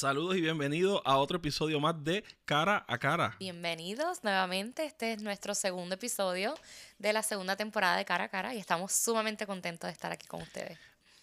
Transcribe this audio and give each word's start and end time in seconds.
Saludos 0.00 0.36
y 0.36 0.40
bienvenidos 0.40 1.02
a 1.04 1.16
otro 1.16 1.38
episodio 1.38 1.80
más 1.80 2.04
de 2.04 2.22
Cara 2.44 2.84
a 2.86 2.98
Cara. 2.98 3.34
Bienvenidos 3.40 4.22
nuevamente. 4.22 4.84
Este 4.84 5.12
es 5.12 5.24
nuestro 5.24 5.56
segundo 5.56 5.96
episodio 5.96 6.54
de 7.00 7.12
la 7.12 7.24
segunda 7.24 7.56
temporada 7.56 7.96
de 7.96 8.04
Cara 8.04 8.22
a 8.22 8.28
Cara 8.28 8.54
y 8.54 8.58
estamos 8.58 8.92
sumamente 8.92 9.44
contentos 9.44 9.88
de 9.88 9.92
estar 9.92 10.12
aquí 10.12 10.28
con 10.28 10.40
ustedes. 10.40 10.78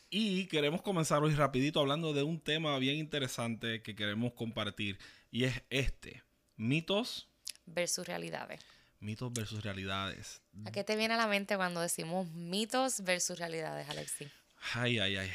Y 0.09 0.47
queremos 0.47 0.81
comenzar 0.81 1.23
hoy 1.23 1.33
rapidito 1.35 1.79
hablando 1.79 2.11
de 2.11 2.23
un 2.23 2.37
tema 2.41 2.77
bien 2.77 2.97
interesante 2.97 3.81
que 3.81 3.95
queremos 3.95 4.33
compartir 4.33 4.99
y 5.31 5.45
es 5.45 5.63
este, 5.69 6.25
mitos 6.57 7.29
versus 7.65 8.05
realidades. 8.05 8.59
Mitos 8.99 9.31
versus 9.31 9.63
realidades. 9.63 10.41
¿A 10.65 10.71
qué 10.73 10.83
te 10.83 10.97
viene 10.97 11.13
a 11.13 11.17
la 11.17 11.27
mente 11.27 11.55
cuando 11.55 11.79
decimos 11.79 12.27
mitos 12.31 13.05
versus 13.05 13.39
realidades, 13.39 13.87
Alexi? 13.87 14.29
Ay, 14.73 14.99
ay, 14.99 15.17
ay. 15.17 15.31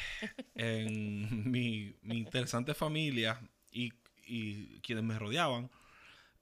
En 0.55 1.49
mi, 1.49 1.95
interesante 2.03 2.73
familia 2.73 3.39
y, 3.71 3.91
quienes 4.81 5.03
me 5.03 5.17
rodeaban, 5.17 5.69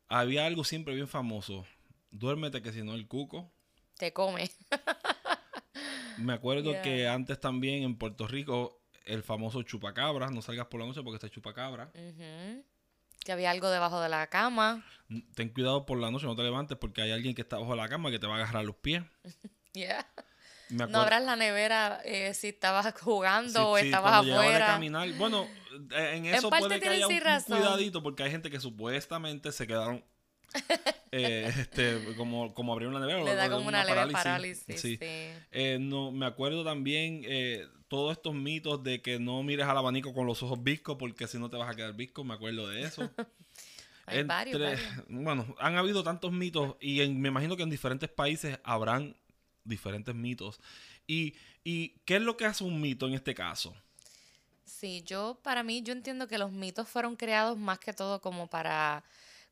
había 0.08 0.46
algo 0.46 0.64
siempre 0.64 0.94
bien 0.96 1.08
famoso. 1.08 1.66
Duérmete 2.12 2.62
que 2.62 2.72
si 2.72 2.84
no 2.84 2.94
el 2.94 3.08
cuco. 3.08 3.52
Te 3.98 4.14
come. 4.14 4.50
Me 6.18 6.34
acuerdo 6.34 6.74
que 6.82 7.08
antes 7.08 7.40
también 7.40 7.84
en 7.84 7.96
Puerto 7.98 8.28
Rico 8.28 8.82
el 9.06 9.24
famoso 9.24 9.64
chupacabra, 9.64 10.30
no 10.30 10.42
salgas 10.42 10.68
por 10.68 10.80
la 10.80 10.86
noche 10.86 11.02
porque 11.02 11.16
está 11.16 11.30
chupacabra. 11.30 11.92
Que 11.92 13.32
había 13.32 13.52
algo 13.52 13.70
debajo 13.70 14.00
de 14.02 14.10
la 14.10 14.28
cama. 14.28 14.86
Ten 15.36 15.50
cuidado 15.50 15.86
por 15.86 15.98
la 15.98 16.12
noche, 16.12 16.26
no 16.26 16.36
te 16.36 16.44
levantes 16.44 16.78
porque 16.78 17.02
hay 17.02 17.12
alguien 17.12 17.34
que 17.34 17.42
está 17.42 17.58
bajo 17.58 17.76
la 17.76 17.90
cama 17.90 18.12
que 18.12 18.20
te 18.20 18.28
va 18.28 18.36
a 18.36 18.44
agarrar 18.44 18.66
los 18.66 18.76
pies. 18.76 19.04
Yeah. 19.74 20.04
No 20.70 21.02
abras 21.02 21.24
la 21.24 21.36
nevera 21.36 22.02
eh, 22.06 22.34
si 22.34 22.50
estabas 22.50 22.94
jugando 23.02 23.70
o 23.70 23.78
estabas 23.78 24.26
afuera. 24.26 24.68
caminar. 24.68 25.12
Bueno, 25.14 25.48
eh, 25.92 26.14
en 26.16 26.26
eso 26.26 26.50
puede 26.50 26.80
que 26.80 26.90
haya 26.90 27.08
un, 27.08 27.20
cuidadito 27.48 28.04
porque 28.04 28.24
hay 28.24 28.32
gente 28.32 28.50
que 28.50 28.60
supuestamente 28.60 29.52
se 29.52 29.66
quedaron 29.66 30.04
eh, 31.12 31.52
este, 31.58 32.16
como, 32.16 32.54
como 32.54 32.74
abrieron 32.74 32.94
la 32.94 33.00
nevera. 33.00 33.24
Le 33.24 33.36
da 33.36 33.50
como 33.50 33.68
una, 33.68 33.84
leve 33.84 34.12
parálisis. 34.12 34.80
sí. 34.80 35.00
no, 35.80 36.12
me 36.12 36.26
acuerdo 36.26 36.64
también 36.64 37.24
todos 37.88 38.12
estos 38.12 38.36
mitos 38.36 38.84
de 38.84 39.02
que 39.02 39.20
no 39.20 39.42
mires 39.44 39.66
al 39.66 39.78
abanico 39.78 40.14
con 40.14 40.28
los 40.28 40.42
ojos 40.44 40.64
viscos 40.64 40.96
porque 40.98 41.28
si 41.28 41.40
no 41.40 41.50
te 41.50 41.58
vas 41.58 41.70
a 41.70 41.76
quedar 41.76 41.94
visco. 41.94 42.24
Me 42.24 42.36
acuerdo 42.36 42.68
de 42.70 42.84
eso. 42.84 43.10
Hay 44.06 44.24
varios, 44.24 44.80
Bueno, 45.08 45.56
han 45.60 45.78
habido 45.78 46.04
tantos 46.04 46.32
mitos 46.32 46.76
y 46.80 47.08
me 47.10 47.30
imagino 47.30 47.56
que 47.56 47.64
en 47.64 47.70
diferentes 47.70 48.10
países 48.10 48.60
habrán 48.64 49.16
diferentes 49.70 50.14
mitos. 50.14 50.60
Y, 51.08 51.36
qué 52.06 52.16
es 52.16 52.22
lo 52.22 52.36
que 52.36 52.46
hace 52.46 52.64
un 52.64 52.82
mito 52.82 53.08
en 53.08 53.14
este 53.14 53.36
caso? 53.36 53.76
Sí, 54.66 55.04
yo, 55.06 55.40
para 55.44 55.64
mí, 55.64 55.82
yo 55.84 55.94
entiendo 55.94 56.28
que 56.28 56.38
los 56.38 56.52
mitos 56.52 56.88
fueron 56.88 57.16
creados 57.16 57.58
más 57.58 57.80
que 57.80 57.94
todo 57.94 58.22
como 58.22 58.48
para, 58.48 59.04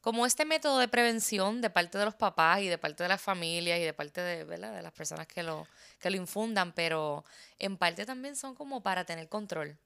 como 0.01 0.25
este 0.25 0.45
método 0.45 0.79
de 0.79 0.87
prevención 0.87 1.61
de 1.61 1.69
parte 1.69 1.97
de 1.97 2.05
los 2.05 2.15
papás 2.15 2.61
y 2.61 2.67
de 2.67 2.77
parte 2.77 3.03
de 3.03 3.09
las 3.09 3.21
familias 3.21 3.79
y 3.79 3.83
de 3.83 3.93
parte 3.93 4.21
de, 4.21 4.43
¿verdad? 4.43 4.75
de 4.75 4.81
las 4.81 4.93
personas 4.93 5.27
que 5.27 5.43
lo, 5.43 5.67
que 5.99 6.09
lo 6.09 6.17
infundan, 6.17 6.71
pero 6.73 7.23
en 7.59 7.77
parte 7.77 8.05
también 8.05 8.35
son 8.35 8.55
como 8.55 8.81
para 8.81 9.05
tener 9.05 9.27
control. 9.29 9.77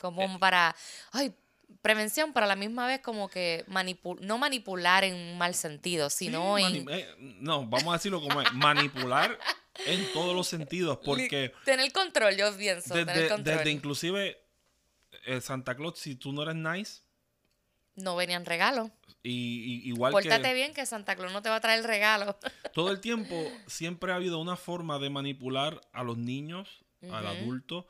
Como 0.00 0.22
eh. 0.22 0.36
para, 0.38 0.76
ay, 1.12 1.34
prevención, 1.82 2.32
pero 2.32 2.44
a 2.44 2.48
la 2.48 2.56
misma 2.56 2.86
vez 2.86 3.00
como 3.00 3.28
que 3.28 3.64
no 4.20 4.38
manipular 4.38 5.04
en 5.04 5.14
un 5.14 5.38
mal 5.38 5.54
sentido, 5.54 6.10
sino 6.10 6.58
en... 6.58 6.88
Eh, 6.90 7.06
no, 7.18 7.66
vamos 7.66 7.88
a 7.88 7.92
decirlo 7.92 8.20
como 8.20 8.40
es, 8.40 8.52
manipular 8.52 9.38
en 9.86 10.12
todos 10.12 10.34
los 10.34 10.48
sentidos, 10.48 10.98
porque... 11.04 11.52
Tener 11.64 11.92
control, 11.92 12.36
yo 12.36 12.56
pienso. 12.56 12.94
Desde, 12.94 13.36
desde 13.38 13.70
inclusive 13.70 14.38
eh, 15.26 15.40
Santa 15.40 15.74
Claus, 15.74 15.98
si 15.98 16.16
tú 16.16 16.32
no 16.32 16.42
eres 16.42 16.56
nice... 16.56 17.02
No 17.94 18.14
venían 18.14 18.44
regalos. 18.44 18.90
Y, 19.22 19.88
igual 19.88 20.12
Pórtate 20.12 20.54
bien 20.54 20.74
que 20.74 20.84
Santa 20.86 21.16
Claus 21.16 21.32
no 21.32 21.42
te 21.42 21.48
va 21.48 21.56
a 21.56 21.60
traer 21.60 21.78
el 21.80 21.84
regalo. 21.84 22.38
todo 22.74 22.90
el 22.90 23.00
tiempo 23.00 23.34
siempre 23.66 24.12
ha 24.12 24.16
habido 24.16 24.38
una 24.38 24.56
forma 24.56 24.98
de 24.98 25.10
manipular 25.10 25.80
a 25.92 26.04
los 26.04 26.18
niños, 26.18 26.84
al 27.10 27.26
adulto, 27.26 27.86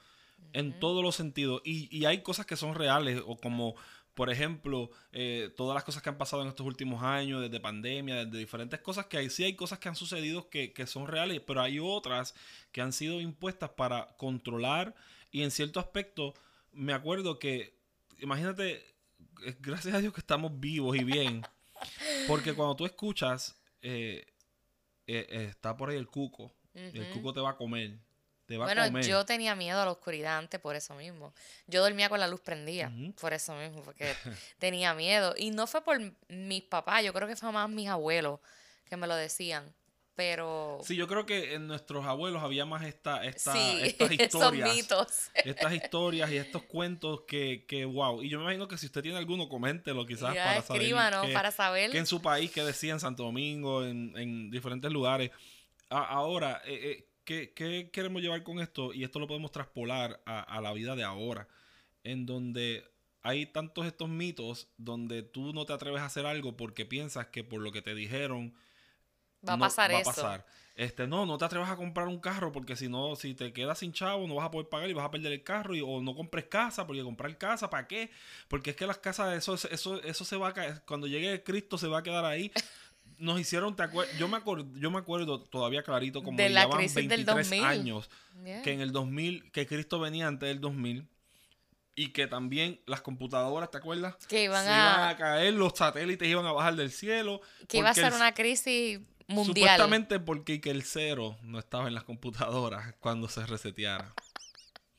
en 0.57 0.79
todos 0.81 1.03
los 1.03 1.15
sentidos. 1.15 1.61
Y, 1.65 2.07
hay 2.07 2.23
cosas 2.23 2.47
que 2.47 2.57
son 2.57 2.75
reales, 2.75 3.23
o 3.27 3.37
como, 3.37 3.75
por 4.15 4.31
ejemplo, 4.31 4.91
eh, 5.13 5.53
todas 5.55 5.75
las 5.75 5.85
cosas 5.85 6.03
que 6.03 6.09
han 6.09 6.17
pasado 6.17 6.43
en 6.43 6.49
estos 6.49 6.67
últimos 6.67 7.03
años, 7.03 7.43
desde 7.43 7.61
pandemia, 7.61 8.25
desde 8.25 8.39
diferentes 8.39 8.81
cosas 8.81 9.05
que 9.07 9.19
hay. 9.19 9.29
Sí 9.29 9.45
hay 9.45 9.55
cosas 9.55 9.79
que 9.79 9.91
han 9.91 9.97
sucedido 9.97 10.49
que, 10.49 10.73
son 10.87 11.09
reales, 11.09 11.43
pero 11.47 11.61
hay 11.61 11.79
otras 11.79 12.35
que 12.73 12.81
han 12.81 12.95
sido 12.95 13.21
impuestas 13.21 13.69
para 13.71 14.17
controlar 14.17 14.95
y 15.31 15.43
en 15.43 15.51
cierto 15.51 15.79
aspecto, 15.79 16.33
me 16.73 16.95
acuerdo 16.95 17.39
que, 17.39 17.79
imagínate, 18.19 18.83
eh, 19.45 19.57
gracias 19.61 19.95
a 19.95 20.01
Dios 20.01 20.15
que 20.15 20.21
estamos 20.21 20.59
vivos 20.59 20.97
y 20.97 21.05
bien, 21.05 21.43
porque 22.27 22.55
cuando 22.55 22.77
tú 22.77 22.87
escuchas, 22.87 23.61
eh, 23.83 24.25
está 25.07 25.77
por 25.77 25.91
ahí 25.91 25.97
el 25.97 26.09
cuco, 26.09 26.55
el 26.73 27.11
cuco 27.11 27.35
te 27.35 27.41
va 27.41 27.51
a 27.51 27.57
comer 27.57 27.99
bueno, 28.49 29.01
yo 29.01 29.25
tenía 29.25 29.55
miedo 29.55 29.81
a 29.81 29.85
la 29.85 29.91
oscuridad 29.91 30.39
antes 30.39 30.61
por 30.61 30.77
eso 30.77 30.95
mismo. 30.95 31.33
Yo 31.67 31.83
dormía 31.83 32.09
con 32.09 32.21
la 32.21 32.29
luz 32.29 32.41
prendida 32.41 32.93
por 33.21 33.33
eso 33.33 33.55
mismo, 33.57 33.83
porque 33.83 34.15
tenía 34.59 34.95
miedo. 34.95 35.35
Y 35.37 35.51
no 35.51 35.67
fue 35.67 35.83
por 35.83 35.99
mis 36.29 36.63
papás, 36.63 37.05
yo 37.05 37.13
creo 37.13 37.27
que 37.27 37.37
fue 37.37 37.51
más 37.53 37.69
mis 37.69 37.89
abuelos 37.89 38.41
que 38.89 38.97
me 38.97 39.07
lo 39.07 39.17
decían. 39.17 39.75
Pero. 40.15 40.81
Sí, 40.83 40.97
yo 40.97 41.07
creo 41.07 41.27
que 41.27 41.55
en 41.55 41.67
nuestros 41.67 42.07
abuelos 42.07 42.43
había 42.43 42.65
más 42.65 42.85
esta, 42.85 43.23
esta 43.25 43.53
estas 43.83 44.13
historias. 44.13 44.75
mitos. 44.75 45.31
estas 45.35 45.73
historias 45.75 46.31
y 46.31 46.39
estos 46.39 46.63
cuentos 46.63 47.23
que, 47.29 47.67
que, 47.69 47.85
wow. 47.85 48.23
Y 48.23 48.31
yo 48.31 48.39
me 48.39 48.45
imagino 48.45 48.67
que 48.67 48.79
si 48.79 48.87
usted 48.87 49.03
tiene 49.03 49.19
alguno, 49.19 49.49
coméntelo 49.49 50.07
quizás 50.07 50.35
para 50.35 50.63
saber. 50.63 50.95
para 51.35 51.51
saber. 51.51 51.91
Que 51.91 51.99
en 51.99 52.07
su 52.07 52.23
país, 52.23 52.51
que 52.51 52.65
decía 52.65 52.95
en 52.95 53.01
Santo 53.01 53.25
Domingo, 53.25 53.85
en, 53.85 54.17
en 54.17 54.51
diferentes 54.51 54.91
lugares. 54.91 55.33
ahora, 55.91 56.63
eh, 56.65 56.81
eh 56.83 57.06
¿qué, 57.27 57.91
queremos 57.93 58.23
llevar 58.23 58.43
con 58.43 58.61
esto? 58.61 58.95
Y 58.95 59.05
esto 59.05 59.19
lo 59.19 59.27
podemos 59.27 59.51
traspolar 59.51 60.23
a, 60.25 60.61
la 60.63 60.73
vida 60.73 60.97
de 60.97 61.05
ahora, 61.05 61.49
en 62.05 62.25
donde 62.25 62.89
hay 63.23 63.47
tantos 63.47 63.85
estos 63.87 64.09
mitos 64.09 64.69
donde 64.79 65.23
tú 65.23 65.53
no 65.53 65.67
te 65.67 65.73
atreves 65.73 66.01
a 66.01 66.07
hacer 66.07 66.25
algo 66.25 66.57
porque 66.57 66.87
piensas 66.87 67.27
que 67.27 67.45
por 67.45 67.61
lo 67.61 67.73
que 67.73 67.83
te 67.83 67.95
dijeron 67.95 68.55
va 69.47 69.55
a 69.55 69.59
pasar 69.59 69.93
va 69.93 69.99
A 69.99 70.03
pasar. 70.03 70.47
Este, 70.77 71.07
no, 71.07 71.25
no 71.25 71.39
te 71.39 71.45
atreves 71.47 71.71
a 71.71 71.77
comprar 71.77 72.07
un 72.07 72.21
carro 72.21 72.53
porque 72.53 72.77
si 72.77 72.89
no, 72.89 73.17
si 73.17 73.35
te 73.35 73.53
quedas 73.53 73.79
sin 73.79 73.93
chavo, 73.93 74.29
no 74.29 74.35
vas 74.35 74.47
a 74.47 74.51
poder 74.51 74.69
pagar 74.69 74.91
y 74.91 74.93
vas 74.93 75.07
a 75.07 75.11
perder 75.11 75.33
el 75.33 75.43
carro. 75.43 75.75
Y, 75.75 75.81
o 75.81 76.03
no 76.03 76.15
compres 76.15 76.45
casa, 76.45 76.87
porque 76.87 77.03
comprar 77.03 77.37
casa, 77.39 77.71
¿para 77.71 77.89
qué? 77.89 78.11
Porque 78.47 78.71
es 78.71 78.77
que 78.77 78.87
las 78.87 78.99
casas, 78.99 79.35
eso, 79.35 79.55
eso, 79.55 80.03
eso 80.03 80.25
se 80.25 80.37
va 80.37 80.49
a 80.49 80.53
caer. 80.53 80.83
Cuando 80.87 81.07
llegue 81.07 81.43
Cristo 81.43 81.79
se 81.79 81.89
va 81.89 81.99
a 81.99 82.03
quedar 82.03 82.27
ahí 82.27 82.53
nos 83.19 83.41
hicieron, 83.41 83.77
te 83.77 83.85
yo 84.19 84.29
me 84.29 84.37
acuerdo, 84.37 84.67
yo 84.79 84.91
me 84.91 84.99
acuerdo 84.99 85.41
todavía 85.41 85.83
clarito 85.83 86.23
como 86.23 86.37
de 86.37 86.51
la 86.51 86.69
crisis 86.69 86.95
23 86.95 87.51
del 87.51 87.65
años 87.65 88.11
que 88.63 88.73
en 88.73 88.81
el 88.81 88.93
2000 88.93 89.51
que 89.53 89.67
Cristo 89.67 89.99
venía 90.01 90.27
antes 90.27 90.49
del 90.49 90.61
2000 90.61 91.09
y 91.99 92.13
que 92.13 92.27
también 92.27 92.81
las 92.87 93.01
computadoras, 93.01 93.71
¿te 93.71 93.79
acuerdas? 93.79 94.17
Que 94.27 94.45
iban, 94.45 94.65
Se 94.65 94.71
a... 94.71 94.77
iban 94.77 95.09
a 95.09 95.17
caer, 95.17 95.55
los 95.55 95.73
satélites 95.75 96.29
iban 96.29 96.45
a 96.45 96.53
bajar 96.53 96.77
del 96.77 96.93
cielo. 96.93 97.41
Que 97.69 97.79
iba 97.79 97.89
a 97.89 97.95
ser 97.95 98.13
una 98.13 98.35
crisis 98.35 99.01
mundial. 99.27 99.71
Supuestamente 99.71 100.21
porque 100.21 100.61
que 100.61 100.71
el 100.71 100.83
cero 100.83 101.39
no 101.43 101.59
estaba 101.59 101.89
en 101.89 101.95
las 101.95 102.05
computadoras 102.05 102.95
cuando 103.01 103.29
se 103.29 103.47
reseteara. 103.47 104.13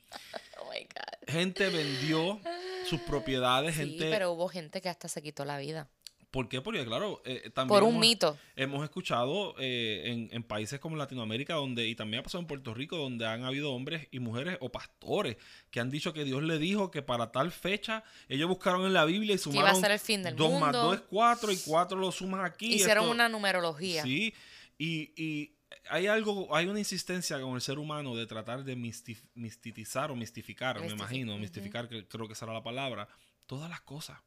oh 0.59 0.71
my 0.71 0.83
God. 0.85 1.31
Gente 1.31 1.69
vendió 1.69 2.41
sus 2.89 2.99
propiedades, 3.01 3.75
sí, 3.75 3.81
gente... 3.81 4.09
pero 4.09 4.31
hubo 4.31 4.47
gente 4.47 4.81
que 4.81 4.89
hasta 4.89 5.07
se 5.07 5.21
quitó 5.21 5.45
la 5.45 5.59
vida. 5.59 5.89
¿Por 6.37 6.49
qué? 6.49 6.61
Porque, 6.61 6.85
claro, 6.85 7.19
eh, 7.25 7.49
también. 7.51 7.69
Por 7.69 7.81
un 7.81 7.95
hemos, 7.95 7.99
mito. 7.99 8.37
Hemos 8.55 8.83
escuchado 8.83 9.55
eh, 9.57 10.27
en, 10.29 10.43
países 10.43 10.79
como 10.79 10.95
Latinoamérica, 10.95 11.55
donde, 11.55 11.87
y 11.87 11.95
también 11.95 12.19
ha 12.19 12.23
pasado 12.23 12.43
en 12.43 12.47
Puerto 12.47 12.75
Rico, 12.75 12.95
donde 12.95 13.25
han 13.25 13.43
habido 13.43 13.73
hombres 13.73 14.07
y 14.11 14.19
mujeres 14.19 14.55
o 14.61 14.69
pastores 14.71 15.37
que 15.71 15.79
han 15.79 15.89
dicho 15.89 16.13
que 16.13 16.25
Dios 16.25 16.43
le 16.43 16.59
dijo 16.59 16.91
que 16.91 17.01
para 17.01 17.31
tal 17.31 17.51
fecha, 17.51 18.03
ellos 18.29 18.47
buscaron 18.47 18.85
en 18.85 18.93
la 18.93 19.03
Biblia 19.05 19.33
y 19.33 19.39
sumaron. 19.39 19.63
Que 19.63 19.69
iba 19.71 19.79
a 19.79 19.81
ser 19.81 19.91
el 19.91 19.99
fin 19.99 20.21
del 20.21 20.35
dos 20.35 20.51
mundo. 20.51 20.65
más 20.67 20.73
dos 20.73 20.95
es 20.97 21.01
cuatro 21.09 21.51
y 21.51 21.57
cuatro 21.57 21.97
lo 21.97 22.11
sumas 22.11 22.47
aquí. 22.47 22.75
Hicieron 22.75 23.09
una 23.09 23.27
numerología. 23.27 24.03
Sí, 24.03 24.31
y, 24.77 25.19
y 25.19 25.55
hay 25.89 26.05
algo, 26.05 26.55
hay 26.55 26.67
una 26.67 26.77
insistencia 26.77 27.41
con 27.41 27.55
el 27.55 27.61
ser 27.61 27.79
humano 27.79 28.15
de 28.15 28.27
tratar 28.27 28.63
de 28.63 28.75
mistitizar 28.75 30.11
o 30.11 30.15
mistificar, 30.15 30.79
me 30.79 30.85
imagino, 30.85 31.35
mistificar, 31.39 31.89
creo 31.89 32.27
que 32.27 32.35
será 32.35 32.53
la 32.53 32.61
palabra, 32.61 33.07
todas 33.47 33.71
las 33.71 33.81
cosas. 33.81 34.19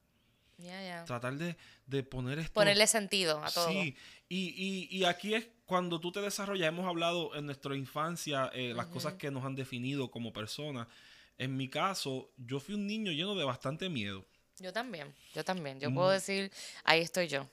Tratar 1.06 1.36
de, 1.36 1.56
de 1.86 2.02
poner 2.02 2.38
esto. 2.38 2.52
Ponerle 2.52 2.86
sentido 2.86 3.42
a 3.42 3.50
todo. 3.50 3.68
Sí, 3.68 3.96
y, 4.28 4.38
y, 4.38 4.98
y, 4.98 5.04
aquí 5.04 5.34
es 5.34 5.48
cuando 5.66 6.00
tú 6.00 6.12
te 6.12 6.20
desarrollas. 6.20 6.68
Hemos 6.68 6.86
hablado 6.86 7.34
en 7.34 7.46
nuestra 7.46 7.76
infancia 7.76 8.50
eh, 8.54 8.72
las 8.74 8.86
cosas 8.86 9.14
que 9.14 9.30
nos 9.30 9.44
han 9.44 9.54
definido 9.54 10.10
como 10.10 10.32
personas. 10.32 10.86
En 11.38 11.56
mi 11.56 11.68
caso, 11.68 12.30
yo 12.36 12.60
fui 12.60 12.74
un 12.74 12.86
niño 12.86 13.12
lleno 13.12 13.34
de 13.34 13.44
bastante 13.44 13.88
miedo. 13.88 14.26
Yo 14.60 14.74
también, 14.74 15.14
yo 15.34 15.42
también. 15.42 15.80
Yo 15.80 15.92
puedo 15.92 16.10
decir, 16.10 16.52
ahí 16.84 17.00
estoy 17.00 17.28
yo. 17.28 17.48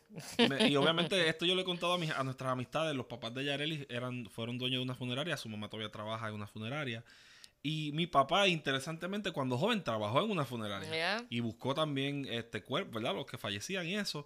y 0.60 0.76
obviamente 0.76 1.30
esto 1.30 1.46
yo 1.46 1.56
le 1.56 1.62
he 1.62 1.66
contado 1.66 1.94
a, 1.94 1.98
mis, 1.98 2.12
a 2.12 2.22
nuestras 2.24 2.52
amistades. 2.52 2.94
Los 2.96 3.06
papás 3.06 3.34
de 3.34 3.46
Yareli 3.46 3.88
eran, 3.90 4.30
fueron 4.30 4.58
dueños 4.58 4.80
de 4.80 4.84
una 4.84 4.96
funeraria. 4.96 5.38
Su 5.38 5.48
mamá 5.48 5.70
todavía 5.70 5.90
trabaja 5.90 6.28
en 6.28 6.34
una 6.34 6.48
funeraria. 6.48 7.06
Y 7.64 7.92
mi 7.94 8.08
papá, 8.08 8.48
interesantemente, 8.48 9.32
cuando 9.32 9.58
joven 9.58 9.84
trabajó 9.84 10.24
en 10.24 10.32
una 10.32 10.46
funeraria. 10.46 10.90
Yeah. 10.90 11.26
Y 11.30 11.40
buscó 11.42 11.74
también 11.74 12.26
este 12.30 12.64
cuerpo, 12.64 13.00
¿verdad? 13.00 13.14
Los 13.16 13.26
que 13.26 13.38
fallecían 13.38 13.86
y 13.88 13.96
eso. 13.96 14.26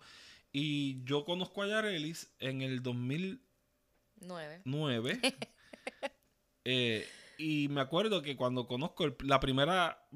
Y 0.52 1.04
yo 1.06 1.24
conozco 1.26 1.64
a 1.64 1.68
Yarelis 1.68 2.32
en 2.40 2.62
el 2.62 2.84
2009. 2.84 4.62
Nueve. 4.66 5.20
Eh, 6.64 7.08
y 7.40 7.70
me 7.70 7.82
acuerdo 7.82 8.22
que 8.22 8.36
cuando 8.36 8.68
conozco 8.68 9.06
el- 9.06 9.16
la 9.24 9.40
primera, 9.40 10.08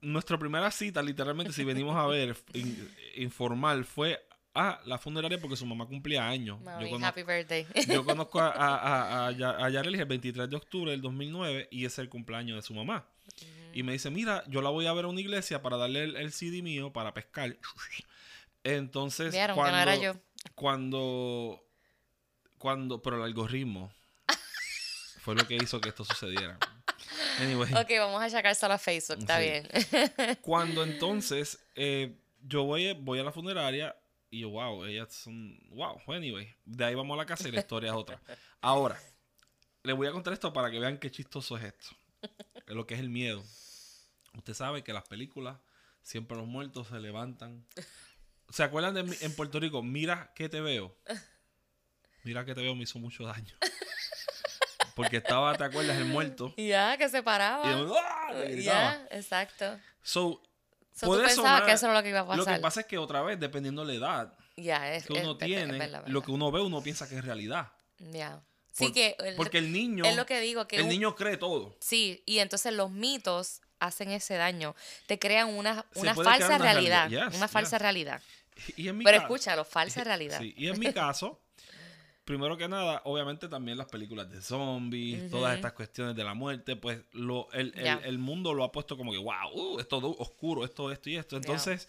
nuestra 0.00 0.38
primera 0.38 0.70
cita, 0.70 1.02
literalmente, 1.02 1.52
si 1.52 1.62
venimos 1.62 1.94
a 1.96 2.06
ver, 2.06 2.34
in- 2.54 2.88
informal, 3.16 3.84
fue 3.84 4.26
a 4.54 4.80
la 4.86 4.98
funeraria 4.98 5.40
porque 5.40 5.56
su 5.56 5.66
mamá 5.66 5.86
cumplía 5.86 6.28
años. 6.28 6.58
Yo 6.80 6.88
conozco, 6.90 7.06
happy 7.06 7.22
birthday. 7.24 7.66
yo 7.88 8.04
conozco 8.04 8.40
a, 8.40 8.48
a, 8.50 8.76
a, 8.76 9.26
a 9.26 9.32
Ya- 9.32 9.50
a 9.64 9.68
Yarelis 9.68 10.00
el 10.00 10.06
23 10.06 10.48
de 10.48 10.56
octubre 10.56 10.90
del 10.92 11.02
2009 11.02 11.68
y 11.70 11.84
es 11.84 11.98
el 11.98 12.08
cumpleaños 12.08 12.56
de 12.56 12.62
su 12.62 12.72
mamá. 12.74 13.04
Y 13.72 13.82
me 13.82 13.92
dice, 13.92 14.10
mira, 14.10 14.44
yo 14.46 14.62
la 14.62 14.70
voy 14.70 14.86
a 14.86 14.92
ver 14.92 15.06
a 15.06 15.08
una 15.08 15.20
iglesia 15.20 15.60
para 15.60 15.76
darle 15.76 16.04
el, 16.04 16.16
el 16.16 16.32
CD 16.32 16.62
mío 16.62 16.92
para 16.92 17.12
pescar. 17.12 17.56
Entonces, 18.62 19.32
Vieron 19.32 19.56
que 19.56 19.60
cuando, 19.60 19.76
no 19.76 19.82
era 19.82 19.96
yo. 19.96 20.14
cuando, 20.54 21.64
cuando, 22.58 23.02
pero 23.02 23.16
el 23.16 23.22
algoritmo 23.24 23.92
fue 25.20 25.34
lo 25.34 25.46
que 25.46 25.56
hizo 25.56 25.80
que 25.80 25.88
esto 25.88 26.04
sucediera. 26.04 26.58
Anyway, 27.40 27.72
Ok, 27.74 27.90
vamos 27.98 28.22
a 28.22 28.30
sacar 28.30 28.54
solo 28.54 28.74
a 28.74 28.78
Facebook, 28.78 29.18
está 29.18 29.38
Sí. 29.40 29.42
bien. 29.50 29.68
cuando 30.40 30.84
entonces 30.84 31.58
eh, 31.74 32.16
yo 32.42 32.62
voy, 32.64 32.92
voy 32.94 33.18
a 33.18 33.24
la 33.24 33.32
funeraria 33.32 33.94
y 34.34 34.40
yo, 34.40 34.50
wow, 34.50 34.84
ellas 34.84 35.12
son, 35.12 35.56
wow, 35.70 36.00
anyway, 36.08 36.52
de 36.64 36.84
ahí 36.84 36.94
vamos 36.96 37.14
a 37.14 37.18
la 37.18 37.26
casa 37.26 37.48
y 37.48 37.52
la 37.52 37.60
historia 37.60 37.90
es 37.90 37.94
otra. 37.94 38.20
Ahora, 38.60 39.00
les 39.84 39.94
voy 39.94 40.08
a 40.08 40.12
contar 40.12 40.32
esto 40.32 40.52
para 40.52 40.72
que 40.72 40.80
vean 40.80 40.98
qué 40.98 41.08
chistoso 41.08 41.56
es 41.56 41.62
esto, 41.62 41.90
lo 42.66 42.84
que 42.84 42.94
es 42.94 43.00
el 43.00 43.10
miedo. 43.10 43.44
Usted 44.36 44.54
sabe 44.54 44.82
que 44.82 44.92
las 44.92 45.04
películas, 45.04 45.58
siempre 46.02 46.36
los 46.36 46.48
muertos 46.48 46.88
se 46.88 46.98
levantan. 46.98 47.64
¿Se 48.48 48.64
acuerdan 48.64 48.94
de 48.94 49.16
en 49.20 49.36
Puerto 49.36 49.60
Rico? 49.60 49.84
Mira 49.84 50.32
que 50.34 50.48
te 50.48 50.60
veo. 50.60 50.96
Mira 52.24 52.44
que 52.44 52.56
te 52.56 52.60
veo 52.60 52.74
me 52.74 52.82
hizo 52.82 52.98
mucho 52.98 53.24
daño. 53.24 53.54
Porque 54.96 55.18
estaba, 55.18 55.56
¿te 55.56 55.62
acuerdas? 55.62 55.96
El 55.96 56.06
muerto. 56.06 56.52
ya, 56.56 56.96
que 56.96 57.08
se 57.08 57.22
paraba. 57.22 57.62
¡ah! 57.64 58.44
Ya, 58.48 59.06
exacto. 59.12 59.78
So, 60.02 60.42
So, 60.94 61.06
tú 61.06 61.12
puede 61.12 61.26
pensabas 61.26 61.50
sonar- 61.50 61.66
que 61.66 61.72
eso 61.72 61.86
era 61.86 61.94
lo 61.94 62.02
que 62.02 62.08
iba 62.10 62.20
a 62.20 62.26
pasar. 62.26 62.38
Lo 62.38 62.44
que 62.46 62.60
pasa 62.60 62.80
es 62.80 62.86
que 62.86 62.98
otra 62.98 63.22
vez, 63.22 63.38
dependiendo 63.40 63.84
de 63.84 63.88
la 63.98 63.98
edad 63.98 64.32
es, 64.56 65.04
que 65.06 65.12
uno 65.12 65.32
es- 65.32 65.38
tiene, 65.38 65.72
es 65.72 65.78
verdad, 65.78 66.04
lo 66.06 66.22
que 66.22 66.30
uno 66.30 66.50
ve, 66.52 66.60
uno 66.60 66.82
piensa 66.82 67.08
que 67.08 67.16
es 67.18 67.24
realidad. 67.24 67.72
Ya. 67.98 68.40
Sí, 68.72 68.84
Por- 68.86 68.92
que 68.94 69.16
el- 69.20 69.36
Porque 69.36 69.58
el 69.58 69.72
niño, 69.72 70.04
es 70.04 70.16
lo 70.16 70.26
que 70.26 70.40
digo, 70.40 70.66
que 70.66 70.76
el 70.76 70.82
un- 70.82 70.88
niño 70.88 71.14
cree 71.14 71.36
todo. 71.36 71.76
Sí, 71.80 72.22
y 72.26 72.38
entonces 72.38 72.72
los 72.72 72.90
mitos 72.90 73.60
hacen 73.80 74.10
ese 74.10 74.34
daño. 74.34 74.74
Te 75.06 75.18
crean 75.18 75.48
una, 75.50 75.84
una 75.96 76.14
falsa 76.14 76.46
una 76.46 76.58
realidad. 76.58 77.08
realidad, 77.08 77.28
yes, 77.30 77.36
una 77.36 77.48
falsa 77.48 77.76
yes. 77.76 77.82
realidad. 77.82 78.22
Y 78.76 78.88
en 78.88 78.98
mi 78.98 79.04
Pero 79.04 79.18
escúchalo, 79.18 79.64
falsa 79.64 80.02
realidad. 80.04 80.40
Sí, 80.40 80.54
y 80.56 80.68
en 80.68 80.78
mi 80.78 80.92
caso, 80.92 81.40
primero 82.24 82.56
que 82.56 82.68
nada, 82.68 83.02
obviamente 83.04 83.48
también 83.48 83.76
las 83.78 83.86
películas 83.88 84.30
de 84.30 84.40
zombies, 84.42 85.30
todas 85.30 85.54
estas 85.56 85.72
cuestiones 85.72 86.16
de 86.16 86.24
la 86.24 86.34
muerte, 86.34 86.76
pues 86.76 87.00
lo, 87.12 87.50
el, 87.52 87.72
el- 87.76 87.84
el 88.04 88.18
mundo 88.18 88.54
lo 88.54 88.64
ha 88.64 88.72
puesto 88.72 88.96
como 88.96 89.12
que, 89.12 89.18
wow, 89.18 89.50
uh, 89.52 89.78
esto 89.80 89.98
es 89.98 90.04
oscuro, 90.18 90.64
esto, 90.64 90.90
esto 90.90 91.10
y 91.10 91.16
esto. 91.16 91.36
Entonces, 91.36 91.86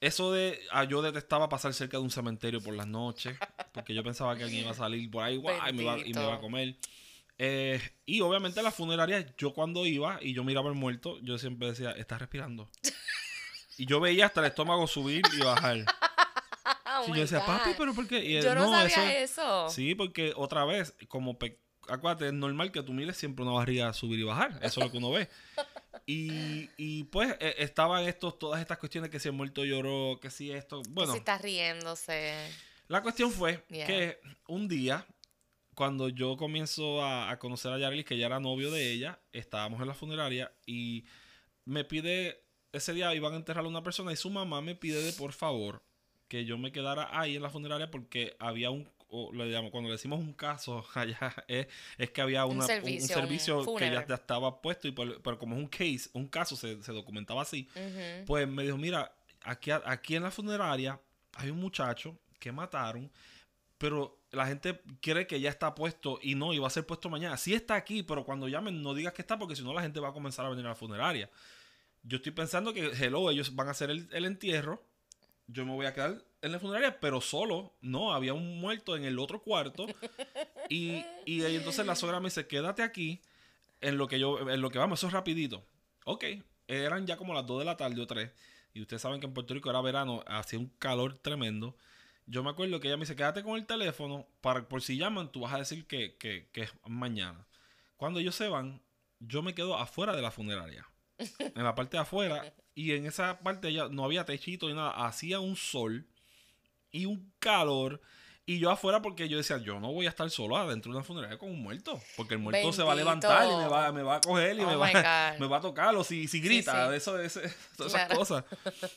eso 0.00 0.32
de, 0.32 0.60
ah, 0.70 0.84
yo 0.84 1.00
detestaba 1.02 1.48
pasar 1.48 1.72
cerca 1.74 1.96
de 1.98 2.02
un 2.02 2.10
cementerio 2.10 2.60
por 2.60 2.74
las 2.74 2.86
noches, 2.86 3.36
porque 3.72 3.94
yo 3.94 4.02
pensaba 4.02 4.36
que 4.36 4.44
alguien 4.44 4.62
iba 4.62 4.70
a 4.72 4.74
salir 4.74 5.10
por 5.10 5.22
ahí, 5.22 5.36
guau, 5.36 5.56
y 5.70 5.72
me 5.72 5.82
iba, 5.82 5.92
y 5.98 6.12
me 6.14 6.20
iba 6.22 6.34
a 6.34 6.40
comer. 6.40 6.76
Eh, 7.38 7.80
y 8.06 8.20
obviamente 8.20 8.62
las 8.62 8.74
funerarias, 8.74 9.26
yo 9.36 9.52
cuando 9.54 9.84
iba 9.86 10.18
y 10.22 10.34
yo 10.34 10.44
miraba 10.44 10.68
al 10.68 10.74
muerto, 10.76 11.18
yo 11.20 11.36
siempre 11.38 11.68
decía, 11.68 11.90
está 11.92 12.16
respirando. 12.18 12.68
Y 13.76 13.86
yo 13.86 13.98
veía 13.98 14.26
hasta 14.26 14.38
el 14.38 14.46
estómago 14.46 14.86
subir 14.86 15.22
y 15.36 15.40
bajar. 15.42 15.84
Oh 17.00 17.04
Sí, 17.04 17.10
my 17.12 17.16
yo 17.18 17.22
decía, 17.22 17.44
papi, 17.44 17.70
pero 17.76 17.94
¿por 17.94 18.06
qué? 18.06 18.24
Y 18.24 18.36
él, 18.36 18.44
Yo 18.44 18.54
no, 18.54 18.70
sabía 18.70 18.86
eso- 19.22 19.32
eso. 19.42 19.68
Sí, 19.70 19.94
porque 19.94 20.32
otra 20.36 20.64
vez, 20.64 20.94
como 21.08 21.38
acuérdate, 21.88 22.28
es 22.28 22.32
normal 22.32 22.72
que 22.72 22.82
tú 22.82 22.92
mires 22.92 23.16
siempre 23.16 23.44
una 23.44 23.52
barriga 23.52 23.92
subir 23.92 24.18
y 24.20 24.22
bajar. 24.22 24.58
Eso 24.62 24.80
es 24.80 24.86
lo 24.86 24.90
que 24.92 24.98
uno 24.98 25.10
ve. 25.10 25.28
Y, 26.06 26.68
y 26.76 27.04
pues 27.04 27.34
eh, 27.40 27.54
estaban 27.58 28.04
estos, 28.04 28.38
todas 28.38 28.60
estas 28.60 28.76
cuestiones 28.76 29.08
que 29.10 29.18
si 29.18 29.28
el 29.28 29.34
muerto 29.34 29.64
lloró, 29.64 30.18
que 30.20 30.28
si 30.30 30.50
esto. 30.50 30.82
Que 30.82 30.90
Bueno, 30.90 31.12
si 31.12 31.18
estás 31.18 31.40
riéndose. 31.40 32.34
la 32.88 33.00
cuestión 33.02 33.30
fue 33.32 33.64
Yeah. 33.70 33.86
que 33.86 34.20
un 34.46 34.68
día, 34.68 35.06
cuando 35.74 36.10
yo 36.10 36.36
comienzo 36.36 37.02
a, 37.02 37.30
a 37.30 37.38
conocer 37.38 37.72
a 37.72 37.78
Yarelis, 37.78 38.04
que 38.04 38.18
ya 38.18 38.26
era 38.26 38.38
novio 38.38 38.70
de 38.70 38.90
ella, 38.92 39.18
estábamos 39.32 39.80
en 39.80 39.86
la 39.88 39.94
funeraria 39.94 40.52
y 40.66 41.04
me 41.64 41.84
pide, 41.84 42.44
ese 42.72 42.92
día 42.92 43.14
iban 43.14 43.32
a 43.32 43.36
enterrar 43.36 43.64
a 43.64 43.68
una 43.68 43.82
persona 43.82 44.12
y 44.12 44.16
su 44.16 44.28
mamá 44.28 44.60
me 44.60 44.74
pide 44.74 45.02
de 45.02 45.12
por 45.14 45.32
favor 45.32 45.82
que 46.34 46.44
yo 46.44 46.58
me 46.58 46.72
quedara 46.72 47.08
ahí 47.18 47.36
en 47.36 47.42
la 47.42 47.50
funeraria 47.50 47.90
porque 47.90 48.34
había 48.40 48.70
un, 48.70 48.90
o 49.08 49.32
le 49.32 49.46
llamo, 49.46 49.70
cuando 49.70 49.88
le 49.88 49.92
decimos 49.94 50.18
un 50.18 50.32
caso 50.32 50.84
allá, 50.94 51.32
es, 51.46 51.68
es 51.96 52.10
que 52.10 52.20
había 52.20 52.44
Un 52.44 52.56
una, 52.56 52.64
un 52.64 52.66
servicio, 52.66 52.98
un 53.14 53.20
servicio 53.20 53.54
que 53.64 53.84
ya, 54.08 54.14
estaba 54.16 54.60
puesto, 54.60 54.88
y 54.88 54.90
por- 54.92 55.22
pero 55.22 55.38
como 55.38 55.54
es 55.54 55.62
un 55.62 55.68
case, 55.68 56.10
un 56.14 56.26
caso 56.26 56.56
se, 56.56 56.82
se 56.82 56.92
documentaba 56.92 57.42
así, 57.42 57.68
pues 58.26 58.48
me 58.48 58.64
dijo, 58.64 58.76
mira, 58.76 59.14
aquí, 59.42 59.70
aquí 59.70 60.16
en 60.16 60.24
la 60.24 60.30
funeraria 60.32 61.00
hay 61.34 61.50
un 61.50 61.60
muchacho 61.60 62.18
que 62.40 62.50
mataron, 62.50 63.10
pero 63.78 64.18
la 64.32 64.46
gente 64.46 64.80
cree 65.00 65.26
que 65.28 65.40
ya 65.40 65.50
está 65.50 65.74
puesto 65.74 66.18
y 66.22 66.34
no, 66.34 66.52
y 66.52 66.58
va 66.58 66.66
a 66.66 66.70
ser 66.70 66.84
puesto 66.86 67.08
mañana. 67.08 67.36
Sí 67.36 67.54
está 67.54 67.74
aquí, 67.76 68.02
pero 68.02 68.24
cuando 68.24 68.48
llamen 68.48 68.82
no 68.82 68.94
digas 68.94 69.12
que 69.12 69.22
está 69.22 69.38
porque 69.38 69.54
si 69.54 69.62
no 69.62 69.72
la 69.72 69.82
gente 69.82 70.00
va 70.00 70.08
a 70.08 70.12
comenzar 70.12 70.44
a 70.46 70.48
venir 70.48 70.64
a 70.66 70.70
la 70.70 70.74
funeraria. 70.74 71.30
Yo 72.02 72.16
estoy 72.16 72.32
pensando 72.32 72.72
que, 72.74 72.86
hello, 73.00 73.30
ellos 73.30 73.54
van 73.54 73.68
a 73.68 73.70
hacer 73.70 73.90
el, 73.90 74.08
el 74.12 74.24
entierro, 74.24 74.84
yo 75.46 75.64
me 75.64 75.72
voy 75.72 75.86
a 75.86 75.92
quedar 75.92 76.24
en 76.42 76.52
la 76.52 76.58
funeraria, 76.58 77.00
pero 77.00 77.20
solo, 77.20 77.76
no, 77.80 78.12
había 78.12 78.34
un 78.34 78.60
muerto 78.60 78.96
en 78.96 79.04
el 79.04 79.18
otro 79.18 79.42
cuarto 79.42 79.86
y, 80.68 81.04
y 81.24 81.42
ahí 81.42 81.56
entonces 81.56 81.86
la 81.86 81.96
suegra 81.96 82.20
me 82.20 82.26
dice, 82.26 82.46
quédate 82.46 82.82
aquí 82.82 83.22
en 83.80 83.98
lo 83.98 84.08
que 84.08 84.18
yo, 84.18 84.50
en 84.50 84.60
lo 84.60 84.70
que 84.70 84.78
vamos, 84.78 85.00
eso 85.00 85.08
es 85.08 85.12
rapidito. 85.12 85.66
Ok, 86.06 86.24
eran 86.66 87.06
ya 87.06 87.16
como 87.16 87.34
las 87.34 87.46
2 87.46 87.60
de 87.60 87.64
la 87.64 87.76
tarde 87.76 88.00
o 88.00 88.06
3. 88.06 88.30
Y 88.72 88.80
ustedes 88.80 89.02
saben 89.02 89.20
que 89.20 89.26
en 89.26 89.34
Puerto 89.34 89.54
Rico 89.54 89.70
era 89.70 89.80
verano, 89.80 90.24
hacía 90.26 90.58
un 90.58 90.68
calor 90.78 91.14
tremendo. 91.18 91.76
Yo 92.26 92.42
me 92.42 92.50
acuerdo 92.50 92.80
que 92.80 92.88
ella 92.88 92.96
me 92.96 93.02
dice, 93.02 93.16
quédate 93.16 93.42
con 93.42 93.56
el 93.56 93.66
teléfono, 93.66 94.26
para, 94.40 94.66
por 94.68 94.82
si 94.82 94.96
llaman, 94.96 95.30
tú 95.30 95.40
vas 95.40 95.52
a 95.52 95.58
decir 95.58 95.86
que, 95.86 96.16
que, 96.16 96.48
que 96.52 96.62
es 96.62 96.72
mañana. 96.86 97.46
Cuando 97.96 98.20
ellos 98.20 98.34
se 98.34 98.48
van, 98.48 98.82
yo 99.20 99.42
me 99.42 99.54
quedo 99.54 99.76
afuera 99.76 100.16
de 100.16 100.22
la 100.22 100.30
funeraria. 100.30 100.88
En 101.38 101.62
la 101.62 101.74
parte 101.74 101.96
de 101.96 102.02
afuera. 102.02 102.52
Y 102.74 102.92
en 102.92 103.06
esa 103.06 103.38
parte 103.40 103.72
ya 103.72 103.88
no 103.88 104.04
había 104.04 104.24
techito 104.24 104.68
ni 104.68 104.74
nada. 104.74 104.90
Hacía 105.06 105.40
un 105.40 105.56
sol 105.56 106.06
y 106.90 107.06
un 107.06 107.32
calor. 107.38 108.00
Y 108.46 108.58
yo 108.58 108.70
afuera 108.70 109.00
porque 109.00 109.26
yo 109.28 109.38
decía, 109.38 109.56
yo 109.58 109.80
no 109.80 109.90
voy 109.92 110.04
a 110.04 110.10
estar 110.10 110.28
solo 110.28 110.56
adentro 110.58 110.92
de 110.92 110.98
una 110.98 111.04
funeraria 111.04 111.38
con 111.38 111.50
un 111.50 111.62
muerto. 111.62 111.98
Porque 112.16 112.34
el 112.34 112.40
muerto 112.40 112.72
se 112.74 112.82
va 112.82 112.92
a 112.92 112.94
Bendito. 112.94 113.28
levantar 113.28 113.46
y 113.50 113.56
me 113.56 113.68
va, 113.68 113.90
me 113.92 114.02
va 114.02 114.16
a 114.16 114.20
coger 114.20 114.56
y 114.56 114.60
Oh 114.60 114.66
me, 114.66 114.76
va, 114.76 115.34
me 115.38 115.46
va 115.46 115.56
a 115.56 115.60
tocar. 115.62 115.94
O 115.96 116.04
si, 116.04 116.28
si 116.28 116.40
grita, 116.40 116.90
sí. 116.90 116.96
Eso, 116.96 117.18
ese- 117.18 117.50
todas 117.76 117.92
Claro. 117.92 118.12
esas 118.22 118.42
cosas. 118.42 118.44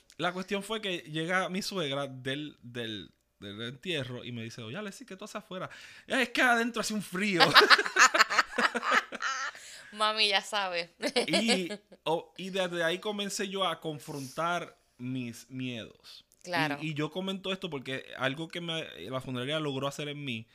La 0.17 0.33
cuestión 0.33 0.63
fue 0.63 0.81
que 0.81 0.97
llega 0.97 1.47
mi 1.47 1.61
suegra 1.61 2.07
del, 2.07 2.57
del, 2.61 3.09
del 3.39 3.61
entierro 3.61 4.25
y 4.25 4.33
me 4.33 4.43
dice, 4.43 4.61
oye, 4.63 4.75
Alexis, 4.75 5.07
¿qué 5.07 5.15
tú 5.15 5.23
haces 5.23 5.37
afuera? 5.37 5.69
"Ah, 6.09 6.21
Es 6.21 6.29
que 6.29 6.41
adentro 6.41 6.81
hace 6.81 6.93
un 6.93 7.01
frío. 7.03 7.41
Mami 9.97 10.29
ya 10.29 10.41
sabe. 10.41 10.93
y, 11.27 11.69
oh, 12.03 12.33
y 12.37 12.49
desde 12.49 12.83
ahí 12.83 12.99
comencé 12.99 13.49
yo 13.49 13.65
a 13.65 13.79
confrontar 13.81 14.77
mis 14.97 15.49
miedos. 15.49 16.23
Claro. 16.43 16.77
Y, 16.81 16.91
y 16.91 16.93
yo 16.93 17.11
comento 17.11 17.51
esto 17.51 17.69
porque 17.69 18.05
algo 18.17 18.47
que 18.47 18.61
me, 18.61 18.83
la 19.09 19.19
funeraria 19.19 19.59
logró 19.59 19.87
hacer 19.87 20.07
en 20.07 20.23
mí 20.23 20.47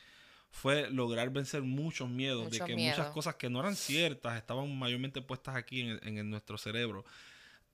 fue 0.50 0.90
lograr 0.90 1.30
vencer 1.30 1.62
muchos 1.62 2.08
miedos, 2.10 2.50
de 2.50 2.60
que 2.60 2.76
muchas 2.76 3.08
cosas 3.10 3.36
que 3.36 3.48
no 3.48 3.60
eran 3.60 3.74
ciertas 3.76 4.36
estaban 4.36 4.74
mayormente 4.78 5.22
puestas 5.22 5.56
aquí 5.56 5.80
en, 5.80 5.98
en- 6.02 6.18
en 6.18 6.30
nuestro 6.30 6.58
cerebro. 6.58 7.04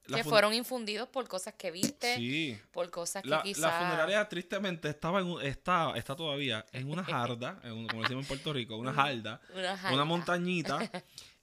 La 0.06 0.18
que 0.18 0.24
fueron 0.24 0.54
infundidos 0.54 1.06
por 1.08 1.28
cosas 1.28 1.52
que 1.54 1.70
viste, 1.70 2.16
Sí. 2.16 2.58
por 2.72 2.88
cosas 2.90 3.22
que 3.22 3.28
La, 3.28 3.42
quizás... 3.42 3.60
la 3.62 3.78
funeraria 3.80 4.28
tristemente 4.28 4.88
estaba 4.88 5.20
en 5.20 5.26
un- 5.26 5.42
está, 5.42 5.92
está 5.96 6.16
todavía 6.16 6.64
en 6.72 6.88
una 6.90 7.04
jarda, 7.04 7.60
en 7.64 7.72
un- 7.72 7.86
como 7.88 8.02
decimos 8.02 8.24
en 8.24 8.28
Puerto 8.28 8.52
Rico, 8.52 8.76
una 8.78 8.92
jarda, 8.94 9.40
Una, 9.52 9.60
una 9.60 9.76
jarda. 9.76 10.04
montañita, 10.04 10.90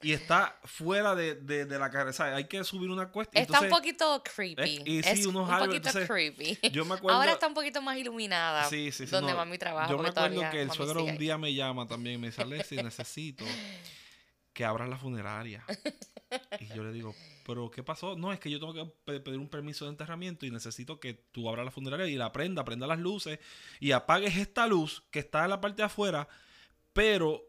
y 0.01 0.11
está 0.11 0.59
fuera 0.65 1.15
de, 1.15 1.35
de, 1.35 1.65
de 1.65 1.79
la 1.79 1.89
carretera. 1.89 2.09
O 2.09 2.13
sea, 2.13 2.35
hay 2.35 2.45
que 2.45 2.63
subir 2.63 2.89
una 2.89 3.07
cuesta. 3.09 3.39
Está 3.39 3.61
un 3.61 3.69
poquito 3.69 4.21
creepy. 4.23 4.75
es- 4.77 4.81
y 4.85 5.03
sí, 5.03 5.21
es 5.21 5.25
unos 5.25 5.47
un 5.47 5.53
árboles, 5.53 5.79
poquito 5.81 5.99
entonces, 5.99 6.07
creepy. 6.09 6.69
yo 6.71 6.85
me 6.85 6.95
acuerdo- 6.95 7.17
Ahora 7.17 7.31
está 7.33 7.47
un 7.47 7.53
poquito 7.53 7.81
más 7.81 7.97
iluminada. 7.97 8.65
Sí, 8.65 8.91
sí, 8.91 9.05
sí, 9.05 9.11
Donde 9.11 9.31
no, 9.31 9.37
mami 9.37 9.57
trabaja. 9.57 9.89
Yo 9.89 9.97
me 9.97 10.09
acuerdo 10.09 10.41
que 10.51 10.61
el 10.61 10.71
suegro 10.71 11.03
un 11.03 11.17
día 11.17 11.37
me 11.37 11.53
llama 11.53 11.87
también 11.87 12.15
y 12.15 12.17
me 12.19 12.27
dice, 12.27 12.41
Alexis, 12.41 12.83
necesito 12.83 13.45
que 14.53 14.65
abras 14.65 14.89
la 14.89 14.97
funeraria. 14.97 15.63
Y 16.59 16.67
yo 16.75 16.83
le 16.83 16.91
digo, 16.91 17.15
¿pero 17.45 17.69
qué 17.69 17.83
pasó? 17.83 18.17
No, 18.17 18.33
es 18.33 18.39
que 18.39 18.49
yo 18.49 18.59
tengo 18.59 18.73
que 18.73 18.83
pe- 19.05 19.19
pedir 19.21 19.39
un 19.39 19.47
permiso 19.47 19.85
de 19.85 19.91
enterramiento 19.91 20.45
y 20.45 20.51
necesito 20.51 20.99
que 20.99 21.13
tú 21.13 21.47
abras 21.47 21.63
la 21.63 21.71
funeraria 21.71 22.07
y 22.07 22.15
la 22.15 22.31
prenda, 22.33 22.65
prenda 22.65 22.87
las 22.87 22.99
luces 22.99 23.39
y 23.79 23.91
apagues 23.91 24.35
esta 24.35 24.65
luz 24.67 25.03
que 25.11 25.19
está 25.19 25.43
en 25.43 25.51
la 25.51 25.61
parte 25.61 25.77
de 25.77 25.83
afuera, 25.83 26.27
pero 26.93 27.41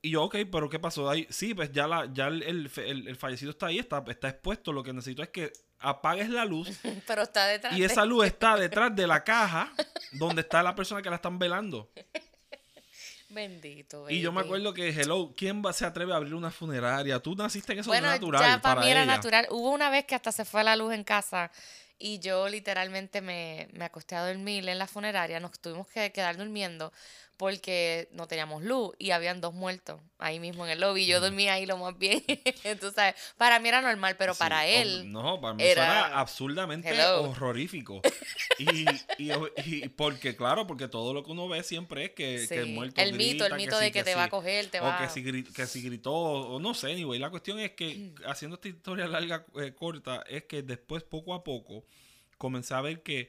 Y 0.00 0.10
yo, 0.10 0.22
ok, 0.22 0.36
pero 0.50 0.68
¿qué 0.68 0.78
pasó 0.78 1.10
ahí? 1.10 1.26
Sí, 1.28 1.54
pues 1.54 1.72
ya, 1.72 1.88
la, 1.88 2.08
ya 2.12 2.28
el, 2.28 2.42
el, 2.44 2.70
el- 2.76 3.08
el 3.08 3.16
fallecido 3.16 3.50
está 3.50 3.66
ahí, 3.66 3.78
está, 3.80 4.04
está 4.08 4.28
expuesto. 4.28 4.72
Lo 4.72 4.82
que 4.84 4.92
necesito 4.92 5.22
es 5.22 5.28
que 5.30 5.52
apagues 5.80 6.28
la 6.30 6.44
luz 6.44 6.68
Pero 7.06 7.22
está 7.22 7.46
detrás. 7.46 7.76
y 7.76 7.80
de- 7.80 7.86
esa 7.86 8.04
luz 8.04 8.26
está 8.26 8.56
detrás 8.56 8.94
de 8.94 9.06
la 9.06 9.24
caja 9.24 9.72
donde 10.12 10.42
está 10.42 10.62
la 10.62 10.74
persona 10.74 11.02
que 11.02 11.10
la 11.10 11.16
están 11.16 11.38
velando. 11.38 11.90
Bendito. 13.30 14.08
Y 14.08 14.20
yo 14.20 14.32
me 14.32 14.40
acuerdo 14.40 14.72
que, 14.72 14.88
hello, 14.88 15.34
¿quién 15.36 15.62
va, 15.64 15.72
se 15.74 15.84
atreve 15.84 16.12
a 16.14 16.16
abrir 16.16 16.34
una 16.34 16.50
funeraria? 16.50 17.20
Tú 17.20 17.34
naciste 17.34 17.72
en 17.74 17.80
eso 17.80 17.90
Bueno, 17.90 18.06
natural 18.06 18.40
ya 18.40 18.60
para, 18.62 18.76
para 18.76 18.80
mí 18.86 18.90
era 18.90 19.02
ella. 19.02 19.16
natural. 19.16 19.46
Hubo 19.50 19.70
una 19.70 19.90
vez 19.90 20.06
que 20.06 20.14
hasta 20.14 20.32
se 20.32 20.44
fue 20.46 20.64
la 20.64 20.76
luz 20.76 20.94
en 20.94 21.04
casa 21.04 21.50
y 21.98 22.20
yo 22.20 22.48
literalmente 22.48 23.20
me, 23.20 23.68
me 23.74 23.84
acosté 23.84 24.14
a 24.14 24.26
dormir 24.26 24.66
en 24.66 24.78
la 24.78 24.86
funeraria. 24.86 25.40
Nos 25.40 25.58
tuvimos 25.60 25.86
que 25.88 26.10
quedar 26.10 26.38
durmiendo 26.38 26.90
porque 27.38 28.08
no 28.12 28.26
teníamos 28.28 28.62
luz 28.62 28.94
y 28.98 29.12
habían 29.12 29.40
dos 29.40 29.54
muertos 29.54 30.00
ahí 30.18 30.40
mismo 30.40 30.66
en 30.66 30.72
el 30.72 30.80
lobby. 30.80 31.06
Yo 31.06 31.20
dormía 31.20 31.54
ahí 31.54 31.64
lo 31.64 31.78
más 31.78 31.96
bien. 31.96 32.22
Sabes, 32.94 33.14
para 33.38 33.58
mí 33.60 33.68
era 33.68 33.80
normal, 33.80 34.16
pero 34.18 34.34
Sí, 34.34 34.40
para 34.40 34.66
él... 34.66 35.10
No, 35.10 35.40
para 35.40 35.54
mí 35.54 35.62
era- 35.64 35.84
era 35.84 36.18
absurdamente 36.20 36.90
Hello. 36.90 37.30
horrorífico. 37.30 38.02
Y, 38.58 38.90
y, 39.18 39.30
y 39.56 39.88
porque, 39.88 40.34
claro, 40.36 40.66
porque 40.66 40.88
todo 40.88 41.14
lo 41.14 41.22
que 41.22 41.30
uno 41.30 41.48
ve 41.48 41.62
siempre 41.62 42.06
es 42.06 42.10
que, 42.10 42.46
que 42.48 42.58
el 42.58 42.66
sí, 42.66 42.72
muerto 42.72 43.00
el 43.00 43.12
mito, 43.12 43.46
el 43.46 43.52
grita, 43.52 43.56
mito 43.56 43.78
sí, 43.78 43.84
de 43.84 43.92
que, 43.92 44.02
te 44.02 44.14
va 44.16 44.22
a 44.22 44.26
sí. 44.26 44.30
coger, 44.30 44.66
te 44.66 44.80
o 44.80 44.84
va 44.84 44.98
que 44.98 45.08
si, 45.08 45.44
que 45.44 45.66
si 45.66 45.80
gritó, 45.82 46.12
o 46.12 46.58
no 46.58 46.74
sé, 46.74 46.90
anyway. 46.92 47.20
La 47.20 47.30
cuestión 47.30 47.60
es 47.60 47.70
que, 47.72 48.12
haciendo 48.26 48.56
esta 48.56 48.68
historia 48.68 49.06
larga, 49.06 49.46
eh, 49.62 49.72
corta, 49.74 50.24
es 50.28 50.42
que 50.44 50.62
después, 50.62 51.04
poco 51.04 51.34
a 51.34 51.44
poco, 51.44 51.84
comencé 52.36 52.74
a 52.74 52.80
ver 52.80 53.02
que... 53.02 53.28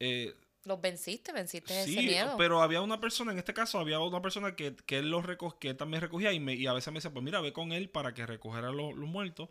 eh, 0.00 0.34
Los 0.68 0.80
venciste, 0.80 1.32
venciste 1.32 1.80
ese 1.82 1.90
sí, 1.90 2.06
miedo. 2.06 2.36
pero 2.36 2.62
había 2.62 2.80
una 2.82 3.00
persona, 3.00 3.32
en 3.32 3.38
este 3.38 3.54
caso, 3.54 3.78
había 3.80 3.98
una 3.98 4.22
persona 4.22 4.54
que, 4.54 4.76
que 4.76 4.98
él 4.98 5.10
los 5.10 5.24
reco- 5.24 5.58
que 5.58 5.70
él 5.70 5.76
también 5.76 6.02
recogía 6.02 6.32
y, 6.32 6.38
me, 6.38 6.54
y 6.54 6.66
a 6.66 6.72
veces 6.74 6.92
me 6.92 6.98
decía, 6.98 7.10
pues 7.12 7.24
mira, 7.24 7.40
ve 7.40 7.52
con 7.52 7.72
él 7.72 7.88
para 7.90 8.12
que 8.14 8.26
recogiera 8.26 8.70
los, 8.70 8.94
los 8.94 9.08
muertos. 9.08 9.48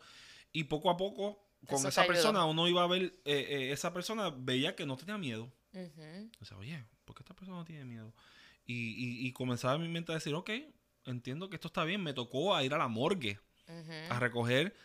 Y 0.53 0.65
poco 0.65 0.89
a 0.91 0.95
poco, 0.95 1.43
con 1.67 1.79
Eso 1.79 1.87
esa 1.89 2.05
persona, 2.05 2.45
uno 2.45 2.67
iba 2.67 2.83
a 2.83 2.87
ver, 2.87 3.01
eh, 3.25 3.45
eh, 3.49 3.71
esa 3.71 3.91
persona 3.93 4.29
veía 4.29 4.75
que 4.75 4.85
no 4.85 4.95
tenía 4.95 5.17
miedo. 5.17 5.51
Ujú. 5.73 6.29
O 6.39 6.45
sea, 6.45 6.57
oye, 6.57 6.85
¿por 7.03 7.15
qué 7.15 7.23
esta 7.23 7.35
persona 7.35 7.57
no 7.57 7.65
tiene 7.65 7.83
miedo? 7.83 8.13
Y, 8.65 8.73
y, 8.73 9.27
y 9.27 9.33
comenzaba 9.33 9.75
en 9.75 9.81
mi 9.81 9.89
mente 9.89 10.11
a 10.11 10.15
decir, 10.15 10.33
ok, 10.35 10.51
entiendo 11.05 11.49
que 11.49 11.55
esto 11.55 11.67
está 11.67 11.83
bien. 11.83 12.03
Me 12.03 12.13
tocó 12.13 12.55
a 12.55 12.63
ir 12.63 12.73
a 12.73 12.77
la 12.77 12.87
morgue 12.87 13.39
Ujú. 13.67 13.91
a 14.13 14.19
recoger 14.19 14.75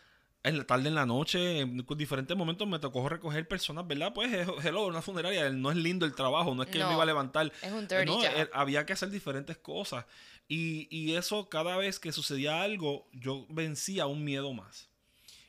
en 0.43 0.57
la 0.57 0.65
tarde, 0.65 0.89
en 0.89 0.95
la 0.95 1.05
noche, 1.05 1.59
en 1.61 1.85
diferentes 1.97 2.35
momentos 2.35 2.67
me 2.67 2.77
tocó 2.79 3.07
recoger 3.07 3.47
personas, 3.47 3.87
¿verdad? 3.87 4.13
Pues, 4.13 4.33
eh, 4.33 4.45
hello, 4.63 4.87
una 4.87 5.01
funeraria, 5.01 5.49
no 5.49 5.71
es 5.71 5.77
lindo 5.77 6.05
el 6.05 6.13
trabajo, 6.13 6.53
no 6.53 6.63
es 6.63 6.69
que 6.69 6.77
él 6.77 6.83
me 6.83 6.89
No, 6.89 6.93
iba 6.95 7.03
a 7.03 7.07
levantar. 7.07 7.51
Es 7.61 7.71
un 7.71 7.87
dirty 7.87 8.05
No, 8.05 8.15
job. 8.17 8.25
eh, 8.35 8.49
había 8.53 8.85
que 8.85 8.93
hacer 8.93 9.09
diferentes 9.09 9.57
cosas. 9.57 10.05
Y, 10.49 10.87
y 10.91 11.15
eso, 11.15 11.47
cada 11.47 11.77
vez 11.77 11.99
que 11.99 12.11
sucedía 12.11 12.61
algo, 12.61 13.07
yo 13.13 13.45
vencía 13.49 14.05
un 14.05 14.23
miedo 14.25 14.53
más. 14.53 14.89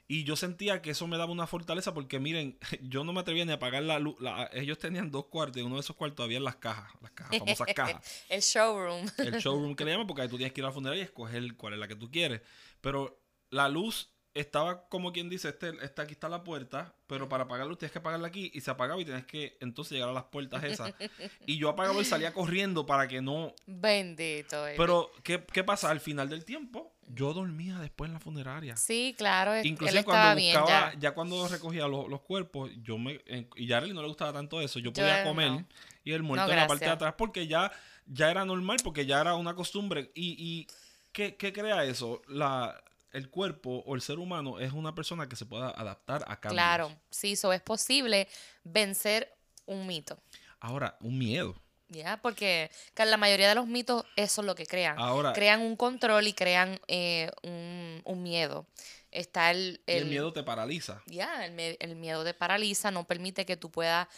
Y 0.07 0.25
yo 0.25 0.37
sentía 0.37 0.83
que 0.83 0.91
eso 0.91 1.07
me 1.09 1.17
daba 1.17 1.33
una 1.33 1.47
fortaleza 1.47 1.93
porque, 1.95 2.21
miren, 2.21 2.59
yo 2.83 3.03
no 3.05 3.13
me 3.13 3.21
atrevía 3.21 3.45
ni 3.47 3.51
a 3.53 3.55
apagar 3.55 3.83
la 3.83 3.99
luz. 3.99 4.15
La- 4.21 4.49
ellos 4.53 4.79
tenían 4.79 5.11
dos 5.11 5.25
cuartos 5.27 5.57
y 5.61 5.65
uno 5.65 5.75
de 5.77 5.81
esos 5.81 5.97
cuartos 5.97 6.23
había 6.23 6.39
las 6.41 6.57
cajas, 6.57 6.93
las 7.01 7.11
cajas, 7.11 7.37
famosas 7.39 7.67
cajas. 7.75 8.25
El 8.29 8.41
showroom. 8.43 9.07
El 9.19 9.33
showroom 9.41 9.75
que 9.75 9.85
le 9.85 9.91
llaman 9.91 10.07
porque 10.07 10.23
ahí 10.23 10.29
tú 10.29 10.37
tienes 10.37 10.53
que 10.53 10.61
ir 10.61 10.65
a 10.67 10.69
la 10.69 10.75
funeraria 10.75 11.01
y 11.03 11.05
escoger 11.07 11.57
cuál 11.57 11.73
es 11.73 11.79
la 11.81 11.89
que 11.89 11.97
tú 11.97 12.11
quieres. 12.11 12.43
Pero 12.81 13.19
la 13.51 13.69
luz 13.69 14.11
estaba 14.35 14.89
como 14.89 15.13
quien 15.13 15.29
dice, 15.29 15.49
este, 15.49 15.73
este 15.81 16.03
aquí 16.03 16.13
está 16.13 16.29
la 16.29 16.43
puerta, 16.43 16.93
pero 17.07 17.29
para 17.29 17.65
luz 17.65 17.79
tienes 17.79 17.93
que 17.93 18.01
apagarla 18.01 18.27
aquí 18.27 18.51
y 18.53 18.61
se 18.61 18.71
apagaba 18.71 19.01
y 19.01 19.05
tienes 19.05 19.25
que 19.27 19.57
entonces 19.61 19.93
llegar 19.93 20.09
a 20.09 20.13
las 20.13 20.25
puertas 20.25 20.63
esas. 20.65 20.93
Y 21.47 21.59
yo 21.59 21.69
apagaba 21.69 22.01
y 22.01 22.05
salía 22.05 22.33
corriendo 22.33 22.85
para 22.85 23.07
que 23.07 23.23
no... 23.23 23.55
Bendito. 23.67 24.65
Pero, 24.77 25.11
¿qué, 25.23 25.45
qué 25.53 25.63
pasa? 25.63 25.91
Al 25.91 26.01
final 26.01 26.29
del 26.29 26.45
tiempo, 26.45 26.93
yo 27.09 27.33
dormía 27.33 27.79
después 27.79 28.09
en 28.09 28.15
la 28.15 28.21
funeraria. 28.21 28.77
Sí, 28.77 29.15
claro. 29.17 29.55
él 29.55 29.67
Inclusive 29.67 30.01
estaba 30.01 30.23
cuando 30.23 30.37
bien 30.41 30.61
buscaba, 30.61 30.93
ya. 30.95 30.99
ya. 30.99 31.15
cuando 31.15 31.49
recogía 31.49 31.87
los, 31.87 32.09
los 32.09 32.21
cuerpos, 32.23 32.71
yo 32.83 32.99
me, 32.99 33.21
y 33.57 33.73
a 33.73 33.77
Arely 33.77 33.93
no 33.93 34.03
le 34.03 34.09
gustaba 34.09 34.33
tanto 34.33 34.61
eso, 34.61 34.81
yo 34.81 34.93
podía 34.93 35.23
comer 35.23 35.51
no. 35.51 35.67
y 36.03 36.13
el 36.13 36.23
muerto 36.23 36.47
No, 36.47 36.53
en 36.53 36.59
la 36.59 36.67
parte 36.67 36.87
de 36.87 36.91
atrás 36.91 37.15
porque 37.17 37.47
ya, 37.47 37.71
ya 38.07 38.31
era 38.31 38.45
normal, 38.45 38.79
porque 38.83 39.07
ya 39.07 39.21
era 39.21 39.35
una 39.35 39.55
costumbre. 39.55 40.11
Y, 40.15 40.35
y 40.39 40.67
¿qué, 41.13 41.37
qué 41.37 41.53
crea 41.53 41.85
eso? 41.85 42.23
La, 42.27 42.83
el 43.15 43.31
cuerpo 43.31 43.83
o 43.87 43.95
el 43.95 44.03
ser 44.03 44.19
humano 44.19 44.59
es 44.61 44.73
una 44.73 44.95
persona 44.95 45.29
que 45.29 45.37
se 45.37 45.47
pueda 45.47 45.71
adaptar 45.71 46.23
a 46.29 46.39
cambios. 46.41 46.53
Claro, 46.63 46.97
sí, 47.11 47.33
eso 47.33 47.53
es 47.53 47.63
posible 47.63 48.29
vencer 48.65 49.35
un 49.67 49.87
mito. 49.87 50.19
Ahora, 50.61 50.97
un 51.01 51.17
miedo. 51.19 51.55
¿Ya? 51.89 52.17
Porque 52.23 52.71
ca- 52.95 53.05
la 53.05 53.17
mayoría 53.17 53.49
de 53.49 53.55
los 53.55 53.67
mitos 53.67 54.05
eso 54.17 54.41
es 54.41 54.47
lo 54.47 54.55
que 54.55 54.67
crean. 54.67 54.99
Ahora, 54.99 55.33
Crean 55.33 55.61
un 55.61 55.77
control 55.77 56.27
y 56.27 56.33
crean 56.33 56.81
eh, 56.89 57.31
un, 57.43 58.03
un 58.05 58.23
miedo. 58.23 58.67
Está 59.11 59.51
el, 59.53 59.81
y 59.87 59.93
el 59.93 60.07
miedo 60.07 60.33
te 60.33 60.43
paraliza. 60.43 61.03
Ya, 61.07 61.45
el, 61.45 61.53
me- 61.53 61.77
el 61.79 61.95
miedo 61.95 62.25
te 62.25 62.35
paraliza, 62.35 62.91
no 62.91 63.05
permite 63.07 63.47
que 63.47 63.57
tú 63.57 63.71
puedas 63.71 64.09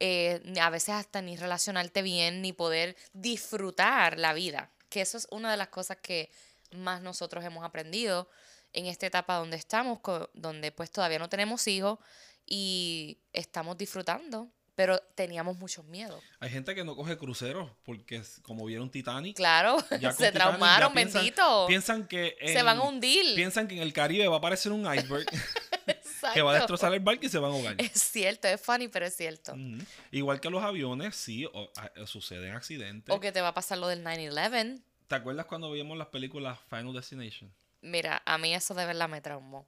eh, 0.00 0.42
a 0.60 0.68
veces 0.68 0.90
hasta 0.90 1.22
ni 1.22 1.36
relacionarte 1.36 2.02
bien, 2.02 2.42
ni 2.42 2.52
poder 2.52 2.96
disfrutar 3.14 4.18
la 4.18 4.34
vida. 4.34 4.70
Que 4.88 5.00
eso 5.00 5.16
es 5.16 5.26
una 5.30 5.50
de 5.50 5.56
las 5.56 5.68
cosas 5.68 5.96
que 6.02 6.30
más 6.74 7.02
nosotros 7.02 7.44
hemos 7.44 7.64
aprendido 7.64 8.28
en 8.72 8.86
esta 8.86 9.06
etapa 9.06 9.36
donde 9.36 9.56
estamos, 9.56 9.98
donde 10.34 10.72
pues 10.72 10.90
todavía 10.90 11.18
no 11.18 11.28
tenemos 11.28 11.66
hijos 11.68 11.98
y 12.46 13.18
estamos 13.32 13.76
disfrutando, 13.78 14.50
pero 14.74 14.98
teníamos 15.14 15.56
muchos 15.58 15.84
miedos. 15.84 16.22
Hay 16.40 16.48
gente 16.50 16.74
que 16.74 16.82
no 16.82 16.96
coge 16.96 17.18
cruceros 17.18 17.70
porque 17.84 18.22
como 18.42 18.64
vieron 18.64 18.90
Titanic, 18.90 19.36
Claro, 19.36 19.76
ya 20.00 20.12
se 20.12 20.30
Titanic 20.30 20.32
ya 20.32 20.32
traumaron, 20.32 20.92
piensan- 20.94 21.20
bendito. 21.20 21.66
Piensan 21.68 22.08
que 22.08 22.36
se 22.46 22.62
van 22.62 22.78
a 22.78 22.82
hundir. 22.82 23.34
piensan 23.34 23.68
que 23.68 23.76
en 23.76 23.82
el 23.82 23.92
Caribe 23.92 24.26
va 24.28 24.36
a 24.36 24.38
aparecer 24.38 24.72
un 24.72 24.82
iceberg 24.92 25.26
que 26.34 26.40
va 26.42 26.52
a 26.52 26.54
destrozar 26.54 26.92
el 26.94 27.00
barco 27.00 27.26
y 27.26 27.28
se 27.28 27.38
van 27.38 27.50
a 27.50 27.54
ahogar. 27.54 27.74
Es 27.78 27.92
cierto, 28.00 28.48
es 28.48 28.60
funny, 28.60 28.88
pero 28.88 29.04
es 29.06 29.14
cierto. 29.16 29.54
Igual 30.10 30.40
que 30.40 30.48
los 30.50 30.62
aviones, 30.62 31.14
sí, 31.16 31.44
o- 31.52 31.70
a- 31.76 32.06
suceden 32.06 32.54
accidentes. 32.54 33.14
O 33.14 33.20
que 33.20 33.32
te 33.32 33.40
va 33.42 33.48
a 33.48 33.54
pasar 33.54 33.78
lo 33.78 33.88
del 33.88 34.02
9-11. 34.02 34.82
¿Te 35.06 35.14
acuerdas 35.14 35.46
cuando 35.46 35.70
veíamos 35.70 35.98
las 35.98 36.08
películas 36.08 36.58
Final 36.68 36.92
Destination? 36.92 37.52
Mira, 37.80 38.22
a 38.24 38.38
mí 38.38 38.54
eso 38.54 38.74
de 38.74 38.86
verdad 38.86 39.08
me 39.08 39.20
traumó. 39.20 39.66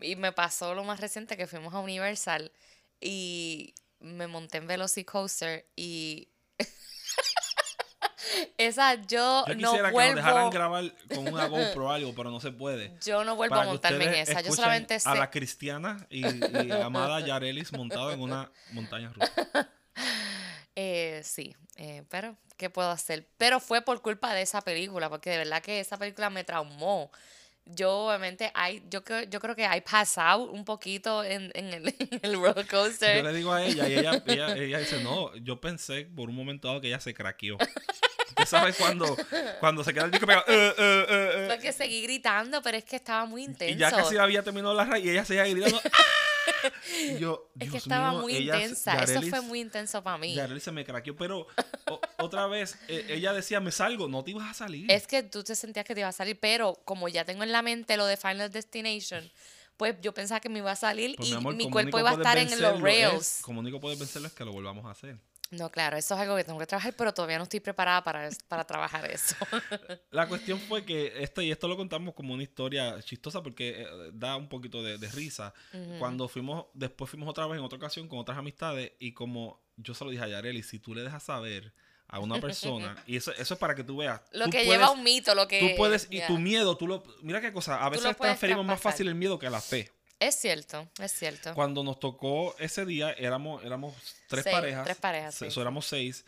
Y 0.00 0.16
me 0.16 0.32
pasó 0.32 0.74
lo 0.74 0.84
más 0.84 1.00
reciente 1.00 1.36
que 1.36 1.46
fuimos 1.46 1.74
a 1.74 1.80
Universal 1.80 2.52
y 3.00 3.74
me 4.00 4.26
monté 4.26 4.58
en 4.58 4.66
Velocicoaster 4.66 5.66
y 5.74 6.28
esa 8.58 8.94
yo, 8.94 9.44
Yo 9.46 9.54
no 9.54 9.70
quisiera 9.70 9.90
que 9.90 9.96
nos 9.96 10.14
dejaran 10.14 10.34
vuelvo 10.34 10.50
grabar 10.50 10.94
con 11.08 11.28
una 11.28 11.46
GoPro 11.46 11.86
o 11.86 11.90
algo, 11.90 12.14
pero 12.14 12.30
no 12.30 12.40
se 12.40 12.52
puede. 12.52 12.92
yo 13.04 13.24
no 13.24 13.36
vuelvo 13.36 13.56
Para 13.56 13.68
a 13.68 13.72
montarme 13.72 14.04
en 14.04 14.14
esa. 14.14 14.40
Yo 14.40 14.52
solamente 14.52 14.98
sé 15.00 15.08
A 15.08 15.14
la 15.14 15.30
cristiana 15.30 16.06
y, 16.10 16.26
y 16.26 16.72
amada 16.72 17.20
Yarelis 17.20 17.72
montado 17.72 18.12
en 18.12 18.20
una 18.20 18.50
montaña 18.72 19.12
rusa. 19.12 19.32
Eh, 20.80 21.22
sí, 21.24 21.56
eh, 21.74 22.04
pero 22.08 22.36
¿qué 22.56 22.70
puedo 22.70 22.88
hacer? 22.88 23.26
Pero 23.36 23.58
fue 23.58 23.82
por 23.82 24.00
culpa 24.00 24.32
de 24.32 24.42
esa 24.42 24.60
película, 24.60 25.10
porque 25.10 25.28
de 25.30 25.38
verdad 25.38 25.60
que 25.60 25.80
esa 25.80 25.96
película 25.96 26.30
me 26.30 26.44
traumó. 26.44 27.10
Yo 27.64 27.90
obviamente, 28.06 28.52
hay, 28.54 28.84
yo, 28.88 29.02
creo, 29.02 29.24
yo 29.24 29.40
creo 29.40 29.56
que 29.56 29.66
hay 29.66 29.80
pasado 29.80 30.44
un 30.44 30.64
poquito 30.64 31.24
en, 31.24 31.50
en 31.54 31.74
el, 31.74 31.88
en 31.98 32.20
el 32.22 32.34
roller 32.34 32.64
coaster. 32.68 33.16
Yo 33.16 33.22
le 33.28 33.36
digo 33.36 33.52
a 33.52 33.64
ella 33.64 33.88
y 33.88 33.94
ella, 33.98 34.22
ella, 34.26 34.56
ella 34.56 34.78
dice, 34.78 35.02
no, 35.02 35.34
yo 35.38 35.60
pensé 35.60 36.04
por 36.04 36.28
un 36.28 36.36
momento 36.36 36.68
dado 36.68 36.80
que 36.80 36.86
ella 36.86 37.00
se 37.00 37.12
craqueó. 37.12 37.58
Usted 38.28 38.46
sabe 38.46 38.72
cuando, 38.74 39.16
cuando 39.58 39.82
se 39.82 39.92
queda 39.92 40.04
el 40.04 40.12
disco 40.12 40.28
pegado. 40.28 40.44
"Eh, 40.46 40.74
eh, 40.78 41.06
eh, 41.08 41.30
eh", 41.34 41.46
Porque 41.50 41.72
seguí 41.72 42.02
gritando, 42.02 42.62
pero 42.62 42.78
es 42.78 42.84
que 42.84 42.94
estaba 42.94 43.24
muy 43.26 43.42
intenso. 43.42 43.74
y 43.74 43.76
ya 43.76 43.90
casi 43.90 44.16
había 44.16 44.44
terminado 44.44 44.74
la 44.74 44.84
raíz 44.84 45.06
y 45.06 45.10
ella 45.10 45.24
seguía 45.24 45.44
gritando. 45.44 45.80
"¡Ah!". 45.84 45.90
Y 47.00 47.18
yo, 47.18 47.50
es 47.58 47.70
que 47.70 47.76
estaba 47.78 48.10
mío, 48.12 48.20
muy 48.22 48.36
ella- 48.36 48.56
intensa. 48.56 49.02
Eso 49.02 49.22
fue 49.22 49.40
muy 49.40 49.60
intenso 49.60 50.02
para 50.02 50.18
mí. 50.18 50.34
Yareli 50.34 50.60
se 50.60 50.72
me 50.72 50.84
craqueó, 50.84 51.16
pero 51.16 51.46
o- 51.88 52.00
otra 52.18 52.46
vez 52.46 52.76
eh, 52.88 53.06
ella 53.08 53.32
decía, 53.32 53.60
me 53.60 53.70
salgo, 53.72 54.08
no 54.08 54.22
te 54.24 54.32
ibas 54.32 54.50
a 54.50 54.54
salir. 54.54 54.90
Es 54.90 55.06
que 55.06 55.22
tú 55.22 55.42
te 55.44 55.54
sentías 55.54 55.84
que 55.84 55.94
te 55.94 56.00
iba 56.00 56.08
a 56.08 56.12
salir, 56.12 56.38
pero 56.38 56.74
como 56.84 57.08
ya 57.08 57.24
tengo 57.24 57.42
en 57.42 57.52
la 57.52 57.62
mente 57.62 57.96
lo 57.96 58.06
de 58.06 58.16
Final 58.16 58.50
Destination, 58.50 59.30
pues 59.76 59.94
yo 60.00 60.12
pensaba 60.12 60.40
que 60.40 60.48
me 60.48 60.58
iba 60.58 60.72
a 60.72 60.76
salir 60.76 61.14
Pues, 61.16 61.28
y 61.28 61.34
amor, 61.34 61.54
mi 61.54 61.70
cuerpo 61.70 61.98
iba 61.98 62.10
a 62.10 62.14
estar 62.14 62.36
en 62.38 62.50
los 62.60 62.74
es- 62.76 62.80
rails. 62.80 63.38
como 63.42 63.60
único 63.60 63.78
puedes 63.80 63.98
vencerlo 63.98 64.26
es 64.28 64.34
que 64.34 64.44
lo 64.44 64.52
volvamos 64.52 64.84
a 64.86 64.90
hacer. 64.90 65.16
No, 65.50 65.70
claro, 65.70 65.96
eso 65.96 66.14
es 66.14 66.20
algo 66.20 66.36
que 66.36 66.44
tengo 66.44 66.58
que 66.58 66.66
trabajar, 66.66 66.94
pero 66.96 67.14
todavía 67.14 67.38
no 67.38 67.44
estoy 67.44 67.60
preparada 67.60 68.04
para, 68.04 68.28
para 68.48 68.64
trabajar 68.64 69.10
eso. 69.10 69.34
La 70.10 70.28
cuestión 70.28 70.58
fue 70.60 70.84
que 70.84 71.22
esto, 71.22 71.40
y 71.40 71.50
esto 71.50 71.68
lo 71.68 71.76
contamos 71.76 72.14
como 72.14 72.34
una 72.34 72.42
historia 72.42 73.00
chistosa 73.02 73.42
porque 73.42 73.82
eh, 73.82 73.86
da 74.12 74.36
un 74.36 74.48
poquito 74.48 74.82
de, 74.82 74.98
de 74.98 75.08
risa. 75.10 75.54
Cuando 75.98 76.28
fuimos, 76.28 76.66
después 76.74 77.10
fuimos 77.10 77.28
otra 77.30 77.46
vez 77.46 77.58
en 77.58 77.64
otra 77.64 77.78
ocasión 77.78 78.08
con 78.08 78.18
otras 78.18 78.36
amistades 78.36 78.92
y 78.98 79.12
como 79.12 79.60
yo 79.76 79.94
se 79.94 80.04
lo 80.04 80.10
dije 80.10 80.24
a 80.24 80.28
Yareli, 80.28 80.62
si 80.62 80.78
tú 80.78 80.94
le 80.94 81.02
dejas 81.02 81.22
saber 81.22 81.72
a 82.08 82.20
una 82.20 82.40
persona, 82.40 83.02
y 83.06 83.16
eso, 83.16 83.32
eso 83.32 83.54
es 83.54 83.60
para 83.60 83.74
que 83.74 83.84
tú 83.84 83.98
veas. 83.98 84.20
lo 84.32 84.46
tú 84.46 84.50
que 84.50 84.64
puedes- 84.64 84.80
lleva 84.80 84.90
un 84.90 85.02
mito, 85.02 85.34
lo 85.34 85.46
que... 85.48 85.60
Tú 85.60 85.76
puedes, 85.76 86.08
y 86.10 86.20
tu 86.26 86.38
miedo, 86.38 86.76
tú 86.76 86.86
lo... 86.86 87.02
Mira 87.22 87.40
qué 87.40 87.52
cosa, 87.52 87.82
a 87.84 87.88
veces 87.88 88.16
transferimos 88.16 88.64
más 88.66 88.80
fácil 88.80 89.08
el 89.08 89.14
miedo 89.14 89.38
que 89.38 89.48
la 89.50 89.60
fe. 89.60 89.92
Es 90.20 90.34
cierto, 90.36 90.88
es 91.00 91.12
cierto. 91.12 91.54
Cuando 91.54 91.84
nos 91.84 92.00
tocó 92.00 92.56
ese 92.58 92.84
día, 92.84 93.12
éramos, 93.12 93.62
éramos 93.64 93.94
tres 94.26 94.42
Seis, 94.44 94.54
parejas. 94.56 94.84
tres 94.84 94.96
parejas, 94.96 95.34
se- 95.34 95.44
sí. 95.44 95.48
Eso 95.48 95.60
éramos 95.62 95.86
seis. 95.86 96.24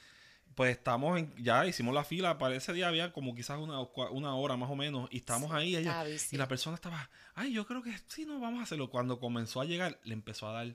pues 0.55 0.73
estamos 0.77 1.19
en, 1.19 1.35
ya 1.43 1.65
hicimos 1.67 1.95
la 1.95 2.05
fila, 2.05 2.37
para 2.37 2.55
ese 2.55 2.73
día 2.73 2.89
había 2.89 3.13
como 3.13 3.35
quizás 3.35 3.59
una, 3.59 3.81
una 4.11 4.35
hora 4.35 4.57
más 4.57 4.69
o 4.71 4.77
menos, 4.77 5.09
y 5.11 5.17
estamos 5.19 5.53
ahí 5.53 5.77
y 5.77 6.37
la 6.37 6.49
persona 6.49 6.75
estaba, 6.75 7.09
ay, 7.35 7.53
yo 7.53 7.67
creo 7.67 7.83
que 7.83 7.97
sí, 8.09 8.27
no, 8.27 8.39
vamos 8.41 8.61
a 8.61 8.65
hacerlo. 8.65 8.91
Cuando 8.91 9.19
comenzó 9.19 9.61
a 9.61 9.65
llegar, 9.65 9.99
le 10.05 10.13
empezó 10.13 10.49
a 10.49 10.53
dar 10.53 10.75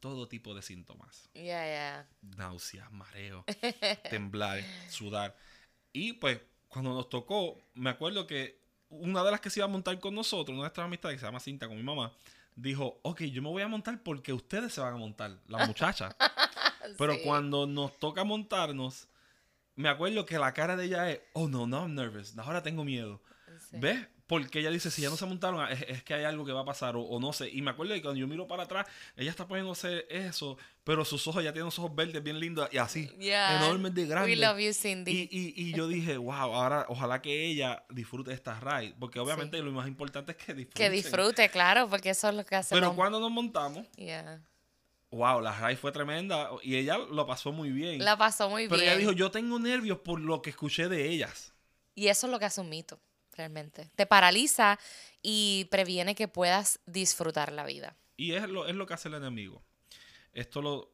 todo 0.00 0.28
tipo 0.28 0.52
de 0.54 0.60
síntomas. 0.62 1.30
Ya, 1.34 1.42
ya. 1.64 2.08
Náuseas, 2.36 2.92
mareo, 2.92 3.44
temblar, 4.10 4.62
sudar. 4.90 5.34
Y 5.92 6.14
pues, 6.14 6.40
cuando 6.68 6.92
nos 6.92 7.08
tocó, 7.08 7.56
me 7.74 7.90
acuerdo 7.90 8.26
que 8.26 8.58
una 8.90 9.24
de 9.24 9.30
las 9.30 9.40
que 9.40 9.48
se 9.48 9.60
iba 9.60 9.64
a 9.64 9.68
montar 9.70 9.98
con 10.00 10.14
nosotros, 10.14 10.50
una 10.50 10.58
de 10.58 10.62
nuestras 10.64 10.84
amistades 10.84 11.16
que 11.16 11.20
se 11.20 11.26
llama 11.26 11.40
Cinta 11.40 11.66
con 11.66 11.76
mi 11.76 11.82
mamá, 11.82 12.12
dijo, 12.54 13.00
ok, 13.02 13.22
yo 13.22 13.42
me 13.42 13.48
voy 13.48 13.62
a 13.62 13.68
montar 13.68 14.02
porque 14.02 14.32
ustedes 14.32 14.72
se 14.72 14.80
van 14.80 14.94
a 14.94 14.96
montar, 14.96 15.38
la 15.48 15.66
muchacha. 15.66 16.16
Pero 16.98 17.14
cuando 17.24 17.66
nos 17.66 17.98
toca 17.98 18.24
montarnos, 18.24 19.08
me 19.74 19.88
acuerdo 19.88 20.24
que 20.26 20.38
la 20.38 20.52
cara 20.52 20.76
de 20.76 20.86
ella 20.86 21.10
es, 21.10 21.20
oh 21.32 21.48
no, 21.48 21.66
no, 21.66 21.82
I'm 21.82 21.94
nervous, 21.94 22.36
ahora 22.38 22.62
tengo 22.62 22.84
miedo. 22.84 23.20
¿Ves? 23.72 24.06
Porque 24.26 24.60
ella 24.60 24.70
dice, 24.70 24.90
si 24.90 25.02
ya 25.02 25.10
no 25.10 25.16
se 25.16 25.26
montaron, 25.26 25.70
es, 25.70 26.02
que 26.02 26.14
hay 26.14 26.24
algo 26.24 26.46
que 26.46 26.52
va 26.52 26.62
a 26.62 26.64
pasar, 26.64 26.94
o, 26.96 27.20
no 27.20 27.32
sé. 27.32 27.50
Y 27.50 27.60
me 27.60 27.72
acuerdo 27.72 27.94
que 27.94 28.00
cuando 28.00 28.18
yo 28.18 28.26
miro 28.26 28.48
para 28.48 28.62
atrás, 28.62 28.86
ella 29.16 29.30
está 29.30 29.46
poniéndose 29.46 30.06
eso, 30.08 30.56
pero 30.82 31.04
sus 31.04 31.26
ojos 31.26 31.44
ya 31.44 31.52
tienen 31.52 31.64
unos 31.64 31.78
ojos 31.78 31.94
verdes 31.94 32.22
bien 32.22 32.40
lindos 32.40 32.68
y 32.72 32.78
así, 32.78 33.10
enormemente 33.20 34.06
grandes. 34.06 34.38
We 34.38 34.42
love 34.42 34.58
you, 34.58 34.72
Cindy. 34.72 35.28
Y, 35.30 35.52
y, 35.54 35.74
yo 35.74 35.88
dije, 35.88 36.16
wow, 36.16 36.32
ahora 36.32 36.86
ojalá 36.88 37.20
que 37.20 37.44
ella 37.44 37.84
disfrute 37.90 38.30
de 38.30 38.36
esta 38.36 38.58
ride, 38.60 38.94
porque 38.98 39.18
obviamente 39.18 39.58
lo 39.58 39.72
más 39.72 39.86
importante 39.88 40.32
es 40.32 40.38
que 40.38 40.54
disfrute. 40.54 40.82
Que 40.82 40.90
disfrute, 40.90 41.48
claro, 41.50 41.88
porque 41.90 42.10
eso 42.10 42.28
es 42.28 42.34
lo 42.34 42.46
que 42.46 42.56
hace. 42.56 42.74
Pero 42.74 42.94
cuando 42.96 43.20
nos 43.20 43.30
montamos, 43.30 43.86
yeah 43.96 44.40
wow, 45.14 45.40
la 45.40 45.52
ride 45.52 45.76
fue 45.76 45.92
tremenda 45.92 46.50
y 46.62 46.76
ella 46.76 46.98
lo 46.98 47.26
pasó 47.26 47.52
muy 47.52 47.70
bien. 47.70 48.04
La 48.04 48.16
pasó 48.16 48.48
muy 48.50 48.62
bien. 48.62 48.70
Pero 48.70 48.82
ella 48.82 48.96
dijo, 48.96 49.12
yo 49.12 49.30
tengo 49.30 49.58
nervios 49.58 49.98
por 49.98 50.20
lo 50.20 50.42
que 50.42 50.50
escuché 50.50 50.88
de 50.88 51.08
ellas. 51.08 51.52
Y 51.94 52.08
eso 52.08 52.26
es 52.26 52.32
lo 52.32 52.38
que 52.38 52.44
hace 52.44 52.60
un 52.60 52.68
mito, 52.68 52.98
realmente. 53.36 53.90
Te 53.96 54.06
paraliza 54.06 54.78
y 55.22 55.66
previene 55.70 56.14
que 56.14 56.28
puedas 56.28 56.80
disfrutar 56.86 57.52
la 57.52 57.64
vida. 57.64 57.96
Y 58.16 58.32
es 58.32 58.48
lo, 58.48 58.66
es 58.66 58.74
lo 58.74 58.86
que 58.86 58.94
hace 58.94 59.08
el 59.08 59.14
enemigo. 59.14 59.62
Esto 60.32 60.60
lo, 60.62 60.92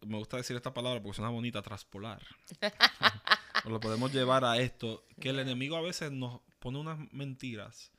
me 0.00 0.16
gusta 0.16 0.38
decir 0.38 0.56
esta 0.56 0.72
palabra 0.72 1.02
porque 1.02 1.16
suena 1.16 1.30
bonita, 1.30 1.60
traspolar. 1.60 2.22
lo 3.68 3.78
podemos 3.78 4.12
llevar 4.12 4.44
a 4.44 4.58
esto, 4.58 5.04
que 5.20 5.30
el 5.30 5.38
enemigo 5.38 5.76
a 5.76 5.82
veces 5.82 6.10
nos 6.10 6.40
pone 6.58 6.78
unas 6.78 6.98
mentiras. 7.12 7.92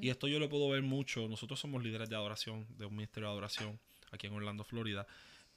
Y 0.00 0.10
esto 0.10 0.28
yo 0.28 0.38
lo 0.38 0.48
puedo 0.48 0.68
ver 0.68 0.82
mucho. 0.82 1.26
Nosotros 1.28 1.58
somos 1.58 1.82
líderes 1.82 2.08
de 2.08 2.14
adoración, 2.14 2.66
de 2.76 2.86
un 2.86 2.94
ministerio 2.94 3.28
de 3.28 3.32
adoración 3.32 3.80
aquí 4.12 4.28
en 4.28 4.34
Orlando, 4.34 4.62
Florida. 4.62 5.06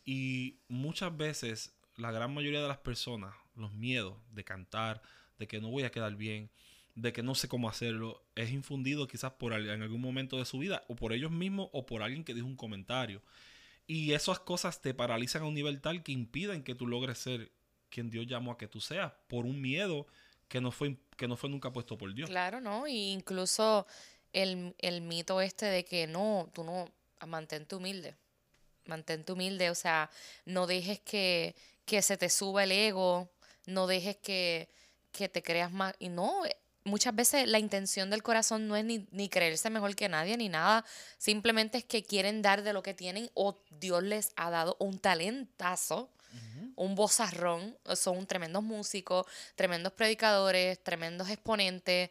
Y 0.03 0.57
muchas 0.67 1.15
veces 1.15 1.75
la 1.97 2.11
gran 2.11 2.33
mayoría 2.33 2.61
de 2.61 2.67
las 2.67 2.79
personas, 2.79 3.35
los 3.55 3.73
miedos 3.73 4.17
de 4.31 4.43
cantar, 4.43 5.03
de 5.37 5.47
que 5.47 5.59
no 5.59 5.69
voy 5.69 5.83
a 5.83 5.91
quedar 5.91 6.15
bien, 6.15 6.49
de 6.95 7.13
que 7.13 7.23
no 7.23 7.35
sé 7.35 7.47
cómo 7.47 7.69
hacerlo, 7.69 8.23
es 8.35 8.51
infundido 8.51 9.07
quizás 9.07 9.33
por 9.33 9.53
en 9.53 9.81
algún 9.81 10.01
momento 10.01 10.37
de 10.37 10.45
su 10.45 10.59
vida, 10.59 10.83
o 10.87 10.95
por 10.95 11.13
ellos 11.13 11.31
mismos, 11.31 11.69
o 11.71 11.85
por 11.85 12.03
alguien 12.03 12.23
que 12.23 12.33
dijo 12.33 12.47
un 12.47 12.55
comentario. 12.55 13.21
Y 13.87 14.13
esas 14.13 14.39
cosas 14.39 14.81
te 14.81 14.93
paralizan 14.93 15.43
a 15.43 15.45
un 15.45 15.53
nivel 15.53 15.81
tal 15.81 16.03
que 16.03 16.11
impiden 16.11 16.63
que 16.63 16.75
tú 16.75 16.87
logres 16.87 17.17
ser 17.17 17.51
quien 17.89 18.09
Dios 18.09 18.27
llamó 18.27 18.51
a 18.51 18.57
que 18.57 18.67
tú 18.67 18.79
seas, 18.79 19.11
por 19.27 19.45
un 19.45 19.61
miedo 19.61 20.07
que 20.47 20.61
no 20.61 20.71
fue, 20.71 20.97
que 21.17 21.27
no 21.27 21.37
fue 21.37 21.49
nunca 21.49 21.71
puesto 21.71 21.97
por 21.97 22.13
Dios. 22.13 22.29
Claro, 22.29 22.61
¿no? 22.61 22.87
Y 22.87 23.11
incluso 23.11 23.87
el, 24.33 24.75
el 24.77 25.01
mito 25.01 25.41
este 25.41 25.65
de 25.65 25.83
que 25.85 26.07
no, 26.07 26.49
tú 26.53 26.63
no, 26.63 26.89
mantente 27.25 27.75
humilde 27.75 28.15
mantente 28.85 29.31
humilde, 29.31 29.69
o 29.69 29.75
sea, 29.75 30.09
no 30.45 30.67
dejes 30.67 30.99
que, 30.99 31.55
se 31.85 32.17
te 32.17 32.29
suba 32.29 32.63
el 32.63 32.71
ego, 32.71 33.29
no 33.65 33.87
dejes 33.87 34.17
que, 34.17 34.69
te 35.11 35.43
creas 35.43 35.71
más. 35.71 35.95
Y 35.99 36.09
no, 36.09 36.43
muchas 36.83 37.15
veces 37.15 37.47
la 37.47 37.59
intención 37.59 38.09
del 38.09 38.23
corazón 38.23 38.67
no 38.67 38.75
es 38.75 38.85
ni, 38.85 39.29
creerse 39.29 39.69
mejor 39.69 39.95
que 39.95 40.09
nadie 40.09 40.37
ni 40.37 40.49
nada, 40.49 40.85
simplemente 41.17 41.77
es 41.79 41.83
que 41.85 42.03
quieren 42.03 42.41
dar 42.41 42.63
de 42.63 42.73
lo 42.73 42.83
que 42.83 42.93
tienen 42.93 43.29
o 43.33 43.61
Dios 43.79 44.03
les 44.03 44.31
ha 44.35 44.49
dado 44.49 44.75
un 44.79 44.99
talentazo. 44.99 46.09
Un 46.77 46.95
bozarrón, 46.95 47.77
son 47.95 48.25
tremendos 48.25 48.63
músicos, 48.63 49.25
tremendos 49.55 49.91
predicadores, 49.91 50.81
tremendos 50.81 51.29
exponentes, 51.29 52.09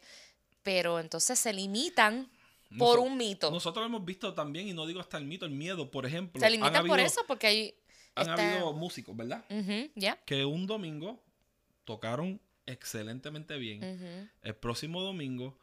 pero 0.61 0.99
entonces 0.99 1.39
se 1.39 1.51
limitan 1.51 2.29
por 2.77 2.99
un 2.99 3.17
mito. 3.17 3.49
Nosotros 3.49 3.81
lo 3.81 3.87
hemos 3.87 4.05
visto 4.05 4.33
también, 4.33 4.67
y 4.67 4.73
no 4.73 4.85
digo 4.85 4.99
hasta 4.99 5.17
el 5.17 5.25
mito, 5.25 5.45
el 5.45 5.51
miedo, 5.51 5.89
por 5.89 6.05
ejemplo. 6.05 6.39
Se 6.39 6.49
limitan 6.49 6.85
por 6.85 6.99
eso, 6.99 7.21
porque 7.27 7.47
hay. 7.47 7.75
Han 8.15 8.29
habido 8.29 8.73
músicos, 8.73 9.17
¿verdad? 9.17 9.43
Ya. 9.95 10.17
Que 10.25 10.45
un 10.45 10.67
domingo 10.67 11.19
tocaron 11.83 12.39
excelentemente 12.71 13.57
bien. 13.57 14.29
El 14.41 14.55
próximo 14.55 15.01
domingo, 15.01 15.57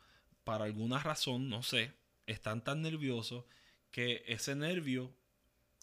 para 0.44 0.64
alguna 0.64 0.98
razón, 0.98 1.48
no 1.48 1.62
sé, 1.62 1.92
están 2.26 2.62
tan 2.62 2.82
nerviosos 2.82 3.44
que 3.90 4.22
ese 4.26 4.54
nervio 4.54 5.12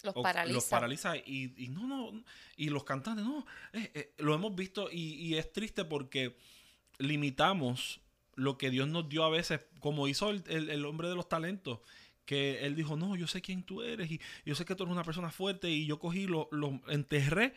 los 0.04 0.14
paraliza. 0.14 0.54
Los 0.54 0.66
paraliza 0.66 1.18
y, 1.18 1.70
no, 1.70 1.88
no, 1.88 2.24
y 2.56 2.70
los 2.70 2.84
cantantes, 2.84 3.26
no, 3.26 3.46
eh, 3.74 3.92
eh, 3.94 4.14
lo 4.18 4.34
hemos 4.34 4.56
visto 4.56 4.90
y, 4.92 5.14
y, 5.16 5.38
es 5.38 5.52
triste 5.52 5.86
porque 5.86 6.38
limitamos 7.00 8.02
lo 8.36 8.58
que 8.58 8.70
Dios 8.70 8.88
nos 8.88 9.10
dio 9.10 9.24
a 9.24 9.30
veces, 9.30 9.62
como 9.80 10.08
hizo 10.08 10.30
el, 10.30 10.86
hombre 10.86 11.08
de 11.08 11.16
los 11.16 11.30
talentos, 11.30 11.80
que 12.26 12.66
él 12.66 12.76
dijo, 12.76 12.98
no, 12.98 13.16
yo 13.16 13.28
sé 13.28 13.42
quién 13.42 13.64
tú 13.64 13.82
eres 13.82 14.12
y 14.12 14.20
yo 14.46 14.56
sé 14.56 14.66
que 14.66 14.76
tú 14.76 14.84
eres 14.84 14.94
una 14.94 15.04
persona 15.04 15.32
fuerte 15.32 15.70
y 15.70 15.86
yo 15.86 16.00
cogí, 16.00 16.28
lo, 16.28 16.50
lo 16.52 16.82
enterré 16.88 17.54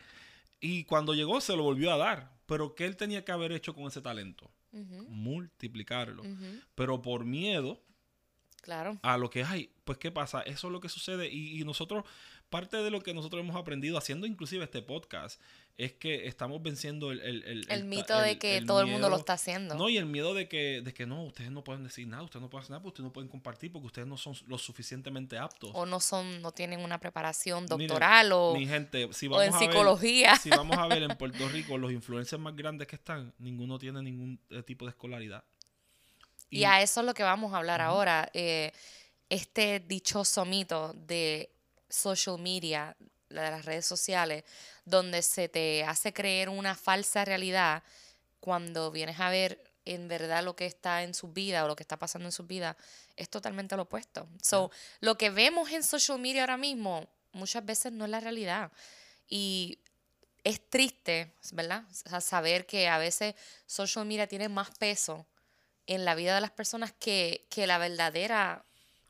y 0.59 0.83
cuando 0.85 1.13
llegó 1.13 1.41
se 1.41 1.55
lo 1.55 1.63
volvió 1.63 1.91
a 1.91 1.97
dar. 1.97 2.38
Pero 2.49 2.73
¿qué 2.73 2.87
él 2.87 2.97
tenía 2.97 3.23
que 3.23 3.31
haber 3.31 3.51
hecho 3.51 3.75
con 3.75 3.85
ese 3.85 4.01
talento? 4.01 4.49
Multiplicarlo. 4.71 6.23
Pero 6.73 6.99
por 6.99 7.23
miedo 7.23 7.79
claro. 8.63 8.97
a 9.03 9.19
lo 9.19 9.29
que 9.29 9.43
hay, 9.43 9.71
pues 9.83 9.99
¿qué 9.99 10.09
pasa? 10.09 10.41
Eso 10.41 10.67
es 10.67 10.73
lo 10.73 10.79
que 10.81 10.89
sucede 10.89 11.29
y, 11.29 11.61
y 11.61 11.63
nosotros, 11.63 12.05
parte 12.49 12.77
de 12.77 12.89
lo 12.89 13.01
que 13.01 13.13
nosotros 13.13 13.41
hemos 13.43 13.55
aprendido 13.55 13.99
haciendo 13.99 14.25
inclusive 14.25 14.63
este 14.63 14.81
podcast, 14.81 15.39
es 15.79 15.93
que 15.93 16.27
estamos 16.27 16.61
venciendo 16.61 17.09
el... 17.09 17.21
El, 17.21 17.65
el, 17.69 17.85
mito 17.85 18.19
de 18.19 18.37
que 18.37 18.61
todo 18.61 18.81
el 18.81 18.87
mundo 18.87 19.09
lo 19.09 19.15
está 19.15 19.33
haciendo. 19.33 19.75
No, 19.75 19.87
y 19.87 19.97
el 19.97 20.05
miedo 20.05 20.33
de 20.33 20.49
que, 20.49 20.81
de 20.81 20.93
que 20.93 21.05
no, 21.05 21.23
ustedes 21.23 21.51
no 21.51 21.63
pueden 21.63 21.85
decir 21.85 22.05
nada, 22.05 22.21
ustedes 22.21 22.41
no 22.41 22.49
pueden 22.49 22.63
hacer 22.63 22.71
nada, 22.71 22.85
ustedes 22.85 23.05
no 23.05 23.13
pueden 23.13 23.29
compartir 23.29 23.71
porque 23.71 23.87
ustedes 23.87 24.07
no 24.07 24.17
son 24.17 24.35
lo 24.47 24.57
suficientemente 24.57 25.37
aptos. 25.37 25.71
O 25.73 25.85
no 25.85 26.01
son, 26.01 26.41
no 26.41 26.51
tienen 26.51 26.81
una 26.81 26.99
preparación 26.99 27.65
doctoral 27.65 28.29
o, 28.33 28.53
ni 28.57 28.67
gente, 28.67 29.07
si 29.13 29.29
vamos 29.29 29.45
en 29.45 29.53
psicología. 29.53 30.35
si 30.35 30.49
vamos 30.49 30.77
a 30.77 30.85
ver 30.87 31.03
en 31.03 31.09
Puerto 31.17 31.47
Rico 31.47 31.77
los 31.77 31.93
influencers 31.93 32.41
más 32.41 32.57
grandes 32.57 32.85
que 32.85 32.97
están, 32.97 33.33
ninguno 33.37 33.79
tiene 33.79 34.03
ningún 34.03 34.37
eh, 34.49 34.61
tipo 34.63 34.83
de 34.83 34.89
escolaridad. 34.89 35.45
Y, 36.49 36.65
a 36.65 36.81
eso 36.81 36.99
es 36.99 37.05
lo 37.05 37.13
que 37.13 37.23
vamos 37.23 37.53
a 37.53 37.57
hablar 37.57 37.79
ahora. 37.79 38.29
Eh, 38.33 38.73
este 39.29 39.79
dichoso 39.79 40.43
mito 40.43 40.93
de 40.93 41.53
social 41.87 42.37
media, 42.37 42.97
de 43.29 43.41
las 43.41 43.65
redes 43.65 43.85
sociales, 43.85 44.43
donde 44.85 45.21
se 45.21 45.49
te 45.49 45.83
hace 45.83 46.13
creer 46.13 46.49
una 46.49 46.75
falsa 46.75 47.25
realidad 47.25 47.83
cuando 48.39 48.91
vienes 48.91 49.19
a 49.19 49.29
ver 49.29 49.63
en 49.85 50.07
verdad 50.07 50.43
lo 50.43 50.55
que 50.55 50.65
está 50.65 51.03
en 51.03 51.13
su 51.13 51.29
vida 51.29 51.63
o 51.63 51.67
lo 51.67 51.75
que 51.75 51.83
está 51.83 51.97
pasando 51.97 52.27
en 52.27 52.31
su 52.31 52.43
vida, 52.43 52.77
es 53.15 53.29
totalmente 53.29 53.75
lo 53.75 53.83
opuesto. 53.83 54.27
So, 54.41 54.71
lo 54.99 55.17
que 55.17 55.29
vemos 55.29 55.71
en 55.71 55.83
social 55.83 56.19
media 56.19 56.41
ahora 56.41 56.57
mismo 56.57 57.07
muchas 57.31 57.65
veces 57.65 57.91
no 57.91 58.05
es 58.05 58.11
la 58.11 58.19
realidad. 58.19 58.71
Y 59.27 59.79
es 60.43 60.61
triste, 60.69 61.33
¿verdad? 61.51 61.83
saber 62.21 62.65
que 62.65 62.87
a 62.87 62.97
veces 62.97 63.35
social 63.65 64.05
media 64.05 64.27
tiene 64.27 64.49
más 64.49 64.69
peso 64.77 65.25
en 65.87 66.05
la 66.05 66.15
vida 66.15 66.35
de 66.35 66.41
las 66.41 66.51
personas 66.51 66.93
que, 66.93 67.45
que 67.49 67.67
la 67.67 67.77
verdadera 67.77 68.63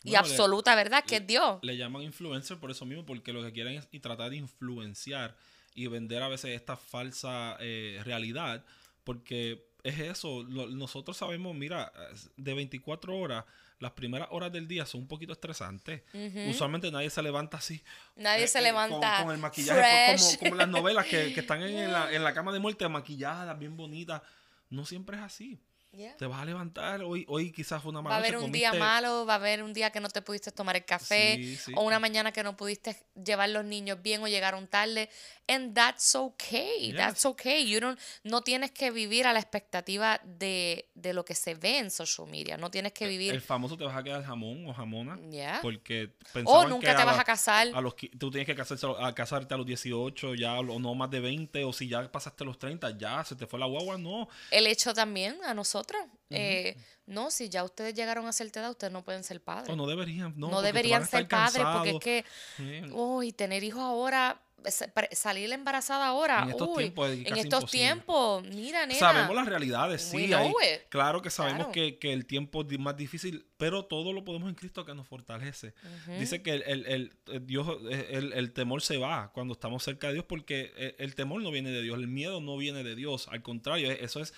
y 0.03 0.15
absoluta 0.15 0.75
verdad 0.75 1.03
que 1.03 1.17
es 1.17 1.27
Dios. 1.27 1.59
Le 1.62 1.77
llaman 1.77 2.03
influencer 2.03 2.57
por 2.57 2.71
eso 2.71 2.85
mismo, 2.85 3.05
porque 3.05 3.33
lo 3.33 3.43
que 3.43 3.51
quieren 3.51 3.75
es 3.75 3.88
y 3.91 3.99
tratar 3.99 4.29
de 4.29 4.38
influenciar 4.38 5.35
y 5.75 5.88
vender 5.88 6.23
a 6.23 6.27
veces 6.27 6.51
esta 6.51 6.77
falsa 6.77 7.57
eh, 7.59 8.01
realidad, 8.03 8.63
porque 9.03 9.69
es 9.83 9.99
eso, 9.99 10.43
nosotros 10.43 11.15
sabemos, 11.15 11.55
mira, 11.55 11.91
de 12.35 12.53
24 12.53 13.15
horas, 13.17 13.45
las 13.79 13.91
primeras 13.91 14.27
horas 14.31 14.51
del 14.51 14.67
día 14.67 14.85
son 14.85 15.01
un 15.01 15.07
poquito 15.07 15.31
estresantes. 15.31 16.03
Usualmente 16.49 16.91
nadie 16.91 17.09
se 17.09 17.21
levanta 17.21 17.57
así. 17.57 17.81
Nadie 18.17 18.43
eh, 18.43 18.47
se 18.47 18.59
eh, 18.59 18.63
levanta. 18.63 19.23
Con, 19.23 19.33
el 19.33 19.39
maquillaje, 19.39 20.17
como, 20.17 20.39
como, 20.39 20.55
las 20.55 20.67
novelas 20.67 21.05
que, 21.05 21.33
que 21.33 21.39
están 21.39 21.62
en, 21.63 21.91
la, 21.91 22.12
en, 22.12 22.23
la, 22.23 22.33
cama 22.35 22.51
de 22.51 22.59
muerte, 22.59 22.88
maquilladas, 22.89 23.57
bien 23.57 23.77
bonitas. 23.77 24.21
No 24.69 24.85
siempre 24.85 25.15
es 25.15 25.23
así. 25.23 25.59
Te 25.91 26.28
vas 26.28 26.39
a 26.39 26.45
levantar, 26.45 27.02
hoy, 27.02 27.25
hoy 27.28 27.52
quizás 27.52 27.82
fue 27.82 27.89
una 27.89 28.02
mala 28.02 28.15
Va 28.15 28.15
a 28.17 28.19
haber 28.19 28.38
un 28.38 28.52
día 28.52 28.73
malo, 28.73 29.25
va 29.25 29.34
a 29.34 29.36
haber 29.38 29.63
un 29.63 29.73
día 29.73 29.89
que 29.89 29.99
no 29.99 30.08
te 30.08 30.21
pudiste 30.21 30.52
tomar 30.52 30.75
el 30.75 30.86
café, 30.86 31.58
o 31.75 31.82
una 31.82 31.99
mañana 31.99 32.32
que 32.32 32.43
no 32.43 32.56
pudiste 32.56 32.95
llevar 33.15 33.49
los 33.49 33.65
niños 33.65 33.99
bien 34.02 34.21
o 34.21 34.28
llegaron 34.28 34.67
tarde. 34.67 35.10
And 35.47 35.73
that's 35.73 36.13
okay, 36.13 36.93
that's 36.93 37.25
okay. 37.25 37.67
You 37.67 37.80
don't, 37.80 37.99
no 38.23 38.41
tienes 38.41 38.69
que 38.69 38.91
vivir 38.91 39.25
a 39.25 39.34
la 39.34 39.39
expectativa 39.39 40.21
de, 40.23 40.91
de, 40.93 41.12
lo 41.13 41.25
que 41.25 41.34
se 41.34 41.56
ve 41.56 41.80
en 41.80 41.89
social 41.89 42.28
media. 42.28 42.56
No 42.56 42.69
tienes 42.69 42.93
que 42.93 43.08
vivir... 43.08 43.34
El, 43.34 43.41
famoso 43.41 43.75
te 43.75 43.84
vas 43.84 43.97
a 43.97 44.04
quedar 44.04 44.23
jamón 44.23 44.67
o 44.67 44.73
jamona. 44.73 45.17
Porque 45.63 46.12
O 46.45 46.67
nunca 46.67 46.95
te 46.95 47.04
vas 47.04 47.17
a 47.17 47.23
casar. 47.23 47.69
A 47.73 47.82
los, 47.82 47.95
tú 47.95 48.30
tienes 48.30 48.45
que 48.45 48.56
casarse, 48.56 48.86
a 48.99 49.15
casarte 49.15 49.56
a 49.56 49.58
los 49.58 49.65
18, 49.65 50.36
ya 50.36 50.60
o 50.60 50.80
no 50.80 50.93
más 50.93 51.10
de 51.10 51.19
20, 51.19 51.63
o 51.63 51.73
si 51.73 51.89
ya 51.89 52.12
pasaste 52.12 52.45
los 52.45 52.60
30, 52.60 52.95
ya 52.95 53.23
se 53.23 53.36
te 53.36 53.47
fue 53.47 53.60
la 53.60 53.65
guagua, 53.65 53.97
no. 53.97 54.30
El 54.52 54.67
hecho 54.67 54.93
también 54.93 55.39
a 55.43 55.56
nosotros 55.56 55.78
eh, 56.29 56.77
no, 57.05 57.31
si 57.31 57.49
ya 57.49 57.63
ustedes 57.63 57.93
llegaron 57.93 58.27
a 58.27 58.33
cierta 58.33 58.59
edad, 58.59 58.71
ustedes 58.71 58.93
no 58.93 59.03
pueden 59.03 59.23
ser 59.23 59.41
padres. 59.41 59.75
no 59.75 59.87
deberían, 59.87 60.33
no, 60.37 60.49
no 60.49 60.61
deberían 60.61 61.05
ser 61.07 61.27
padres 61.27 61.65
porque 61.73 61.89
es 61.89 61.99
que, 61.99 62.91
uy, 62.91 63.31
tener 63.31 63.63
hijos 63.63 63.81
ahora, 63.81 64.39
salir 65.11 65.51
embarazada 65.51 66.07
ahora, 66.07 66.43
en 66.43 66.49
estos 66.49 66.77
tiempos, 66.77 67.09
en 67.09 67.37
estos 67.37 67.71
tiempos 67.71 68.43
mira, 68.43 68.85
nena. 68.85 68.99
Sabemos 68.99 69.35
las 69.35 69.47
realidades, 69.47 70.03
sí. 70.03 70.29
claro 70.89 71.21
que 71.21 71.29
sabemos 71.29 71.67
Que, 71.67 71.97
que, 71.97 72.13
el 72.13 72.25
tiempo 72.25 72.65
es 72.69 72.79
más 72.79 72.95
difícil, 72.95 73.45
pero 73.57 73.85
todo 73.85 74.13
lo 74.13 74.23
podemos 74.23 74.49
en 74.49 74.55
Cristo 74.55 74.85
que 74.85 74.93
nos 74.93 75.07
fortalece. 75.07 75.73
Dice 76.19 76.41
que 76.41 76.51
el, 76.51 76.63
el, 76.63 77.13
el 77.27 77.45
Dios, 77.45 77.77
el, 77.89 78.53
temor 78.53 78.81
se 78.81 78.97
va 78.97 79.31
cuando 79.33 79.53
estamos 79.53 79.83
cerca 79.83 80.07
de 80.07 80.13
Dios 80.13 80.25
porque 80.27 80.73
el, 80.77 80.95
el 80.99 81.15
temor 81.15 81.41
no 81.41 81.51
viene 81.51 81.71
de 81.71 81.81
Dios, 81.81 81.97
el 81.97 82.07
miedo 82.07 82.41
no 82.41 82.57
viene 82.57 82.83
de 82.83 82.95
Dios, 82.95 83.27
al 83.29 83.41
contrario, 83.41 83.91
eso 83.91 84.19
es 84.19 84.33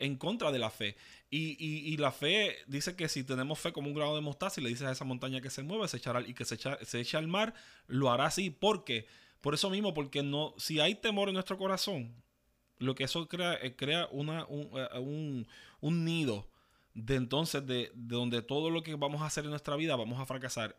en 0.00 0.16
contra 0.16 0.50
de 0.50 0.58
la 0.58 0.70
fe. 0.70 0.96
Y, 1.30 1.56
y, 1.64 1.92
y, 1.92 1.96
la 1.96 2.10
fe 2.10 2.56
dice 2.66 2.96
que 2.96 3.08
si 3.08 3.22
tenemos 3.22 3.58
fe 3.58 3.72
como 3.72 3.88
un 3.88 3.94
grado 3.94 4.16
de 4.16 4.20
mostaza 4.20 4.60
y 4.60 4.64
le 4.64 4.70
dices 4.70 4.86
a 4.86 4.90
esa 4.90 5.04
montaña 5.04 5.40
que 5.40 5.50
se 5.50 5.62
mueve 5.62 5.86
se 5.86 5.98
echará, 5.98 6.22
y 6.22 6.34
que 6.34 6.44
se, 6.44 6.56
echa, 6.56 6.76
se 6.84 7.00
eche 7.00 7.16
al 7.16 7.28
mar, 7.28 7.54
lo 7.86 8.10
hará 8.10 8.26
así. 8.26 8.50
¿Por 8.50 8.84
qué? 8.84 9.06
Por 9.40 9.54
eso 9.54 9.70
mismo, 9.70 9.94
porque 9.94 10.22
no, 10.22 10.54
si 10.58 10.80
hay 10.80 10.96
temor 10.96 11.28
en 11.28 11.34
nuestro 11.34 11.56
corazón, 11.56 12.12
lo 12.78 12.94
que 12.94 13.04
eso 13.04 13.28
crea, 13.28 13.54
eh, 13.62 13.76
crea 13.76 14.08
una, 14.10 14.40
eh, 14.40 14.98
un, 14.98 15.46
un, 15.80 16.04
nido 16.04 16.48
de 16.94 17.14
entonces 17.14 17.64
de, 17.66 17.92
de, 17.94 18.16
donde 18.16 18.42
todo 18.42 18.70
lo 18.70 18.82
que 18.82 18.94
vamos 18.96 19.22
a 19.22 19.26
hacer 19.26 19.44
en 19.44 19.50
nuestra 19.50 19.76
vida 19.76 19.94
vamos 19.96 20.18
a 20.18 20.26
fracasar. 20.26 20.76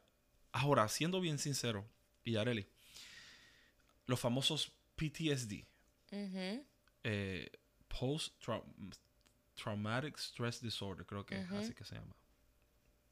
Ahora, 0.52 0.88
siendo 0.90 1.22
bien 1.22 1.40
sincero, 1.40 1.88
y 2.24 2.36
Areli, 2.36 2.68
los 4.06 4.20
famosos 4.20 4.74
PTSD, 4.96 5.64
eh, 7.04 7.50
post 7.88 8.34
Traumatic 9.56 10.18
Stress 10.18 10.62
Disorder, 10.62 11.06
creo 11.06 11.26
que 11.26 11.40
es 11.40 11.52
así 11.52 11.74
que 11.74 11.84
se 11.84 11.96
llama. 11.96 12.16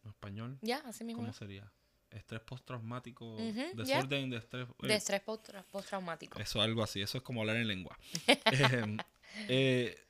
¿En 0.03 0.09
español? 0.09 0.57
Ya, 0.61 0.77
así 0.85 1.03
mismo. 1.03 1.21
¿Cómo 1.21 1.33
sería? 1.33 1.71
Estrés 2.09 2.41
postraumático, 2.41 3.37
desorden 3.75 4.31
de 4.31 4.37
estrés. 4.37 4.67
de 4.81 4.95
estrés 4.95 5.21
postraumático. 5.21 6.39
Eso, 6.39 6.61
algo 6.61 6.81
así, 6.81 7.01
eso 7.01 7.17
es 7.19 7.23
como 7.23 7.41
hablar 7.41 7.57
en 7.57 7.67
lengua. 7.67 7.97
Em, 8.45 8.97
eh, 9.47 10.03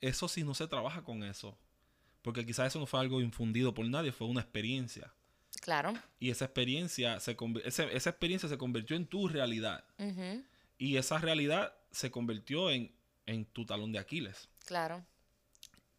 eso 0.00 0.28
sí 0.28 0.44
no 0.44 0.54
se 0.54 0.66
trabaja 0.66 1.02
con 1.02 1.22
eso. 1.22 1.56
Porque 2.22 2.44
quizás 2.44 2.66
eso 2.66 2.78
no 2.78 2.86
fue 2.86 3.00
algo 3.00 3.22
infundido 3.22 3.72
por 3.72 3.86
nadie, 3.86 4.12
fue 4.12 4.26
una 4.26 4.40
experiencia. 4.40 5.12
Claro. 5.62 5.94
Y 6.20 6.30
esa 6.30 6.44
experiencia 6.44 7.20
se, 7.20 7.36
esa, 7.64 7.84
esa 7.84 8.10
experiencia 8.10 8.48
se 8.48 8.58
convirtió 8.58 8.96
en 8.96 9.06
tu 9.06 9.28
realidad. 9.28 9.84
Y 10.76 10.96
esa 10.96 11.18
realidad 11.18 11.74
se 11.90 12.10
convirtió 12.10 12.70
en, 12.70 12.94
en 13.28 13.44
tu 13.44 13.64
talón 13.66 13.92
de 13.92 13.98
Aquiles. 13.98 14.48
Claro. 14.64 15.04